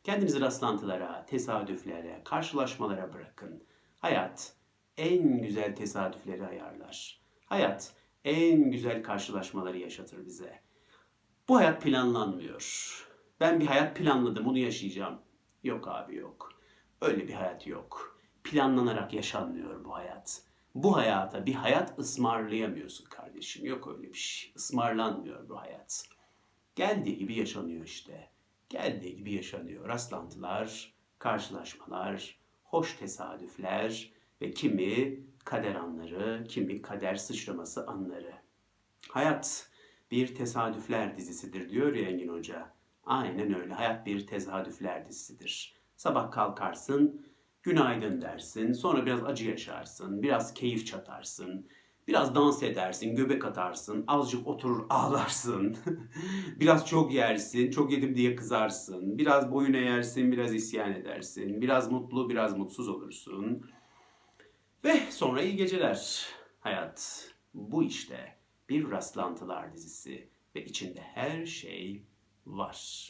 Kendinizi 0.04 0.40
rastlantılara, 0.40 1.26
tesadüflere, 1.26 2.22
karşılaşmalara 2.24 3.12
bırakın. 3.12 3.64
Hayat 3.98 4.52
en 4.96 5.42
güzel 5.42 5.76
tesadüfleri 5.76 6.46
ayarlar. 6.46 7.20
Hayat 7.46 7.92
en 8.24 8.70
güzel 8.70 9.02
karşılaşmaları 9.02 9.78
yaşatır 9.78 10.26
bize. 10.26 10.60
Bu 11.48 11.56
hayat 11.56 11.82
planlanmıyor. 11.82 13.06
Ben 13.40 13.60
bir 13.60 13.66
hayat 13.66 13.96
planladım, 13.96 14.46
onu 14.46 14.58
yaşayacağım. 14.58 15.18
Yok 15.62 15.88
abi 15.88 16.16
yok. 16.16 16.52
Öyle 17.00 17.28
bir 17.28 17.34
hayat 17.34 17.66
yok. 17.66 18.17
Planlanarak 18.44 19.14
yaşanmıyor 19.14 19.84
bu 19.84 19.94
hayat. 19.94 20.42
Bu 20.74 20.96
hayata 20.96 21.46
bir 21.46 21.54
hayat 21.54 21.98
ısmarlayamıyorsun 21.98 23.04
kardeşim. 23.04 23.66
Yok 23.66 23.88
öyle 23.88 24.08
bir 24.08 24.18
şey. 24.18 24.52
Ismarlanmıyor 24.56 25.48
bu 25.48 25.60
hayat. 25.60 26.08
Geldiği 26.76 27.18
gibi 27.18 27.34
yaşanıyor 27.34 27.84
işte. 27.84 28.30
Geldiği 28.68 29.16
gibi 29.16 29.32
yaşanıyor. 29.32 29.88
Rastlantılar, 29.88 30.94
karşılaşmalar, 31.18 32.38
hoş 32.64 32.96
tesadüfler 32.96 34.12
ve 34.40 34.50
kimi 34.50 35.20
kader 35.44 35.74
anları, 35.74 36.44
kimi 36.48 36.82
kader 36.82 37.14
sıçraması 37.14 37.86
anları. 37.86 38.34
Hayat 39.08 39.70
bir 40.10 40.34
tesadüfler 40.34 41.16
dizisidir 41.16 41.70
diyor 41.70 41.94
ya 41.94 42.08
Engin 42.08 42.28
Hoca. 42.28 42.72
Aynen 43.04 43.54
öyle. 43.54 43.74
Hayat 43.74 44.06
bir 44.06 44.26
tesadüfler 44.26 45.06
dizisidir. 45.06 45.74
Sabah 45.96 46.30
kalkarsın, 46.30 47.26
günaydın 47.68 48.20
dersin, 48.22 48.72
sonra 48.72 49.06
biraz 49.06 49.24
acı 49.24 49.50
yaşarsın, 49.50 50.22
biraz 50.22 50.54
keyif 50.54 50.86
çatarsın, 50.86 51.68
biraz 52.08 52.34
dans 52.34 52.62
edersin, 52.62 53.16
göbek 53.16 53.44
atarsın, 53.44 54.04
azıcık 54.06 54.46
oturur 54.46 54.86
ağlarsın, 54.90 55.76
biraz 56.60 56.86
çok 56.86 57.14
yersin, 57.14 57.70
çok 57.70 57.92
yedim 57.92 58.14
diye 58.14 58.36
kızarsın, 58.36 59.18
biraz 59.18 59.52
boyun 59.52 59.72
eğersin, 59.72 60.32
biraz 60.32 60.54
isyan 60.54 60.92
edersin, 60.92 61.60
biraz 61.60 61.92
mutlu, 61.92 62.30
biraz 62.30 62.56
mutsuz 62.56 62.88
olursun. 62.88 63.70
Ve 64.84 65.00
sonra 65.10 65.42
iyi 65.42 65.56
geceler. 65.56 66.26
Hayat 66.60 67.28
bu 67.54 67.84
işte 67.84 68.36
bir 68.68 68.90
rastlantılar 68.90 69.72
dizisi 69.74 70.28
ve 70.54 70.64
içinde 70.64 71.00
her 71.00 71.46
şey 71.46 72.02
var. 72.46 73.08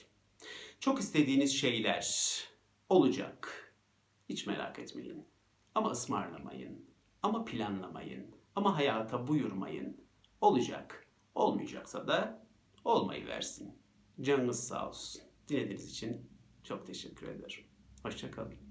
Çok 0.80 1.00
istediğiniz 1.00 1.56
şeyler 1.56 2.08
olacak. 2.88 3.67
Hiç 4.28 4.46
merak 4.46 4.78
etmeyin. 4.78 5.26
Ama 5.74 5.90
ısmarlamayın. 5.90 6.90
Ama 7.22 7.44
planlamayın. 7.44 8.34
Ama 8.54 8.76
hayata 8.76 9.28
buyurmayın. 9.28 10.00
Olacak. 10.40 11.06
Olmayacaksa 11.34 12.08
da 12.08 12.46
olmayı 12.84 13.26
versin. 13.26 13.78
Canınız 14.20 14.66
sağ 14.66 14.88
olsun. 14.88 15.22
Dinlediğiniz 15.48 15.90
için 15.90 16.30
çok 16.62 16.86
teşekkür 16.86 17.28
ederim. 17.28 17.64
Hoşçakalın. 18.02 18.67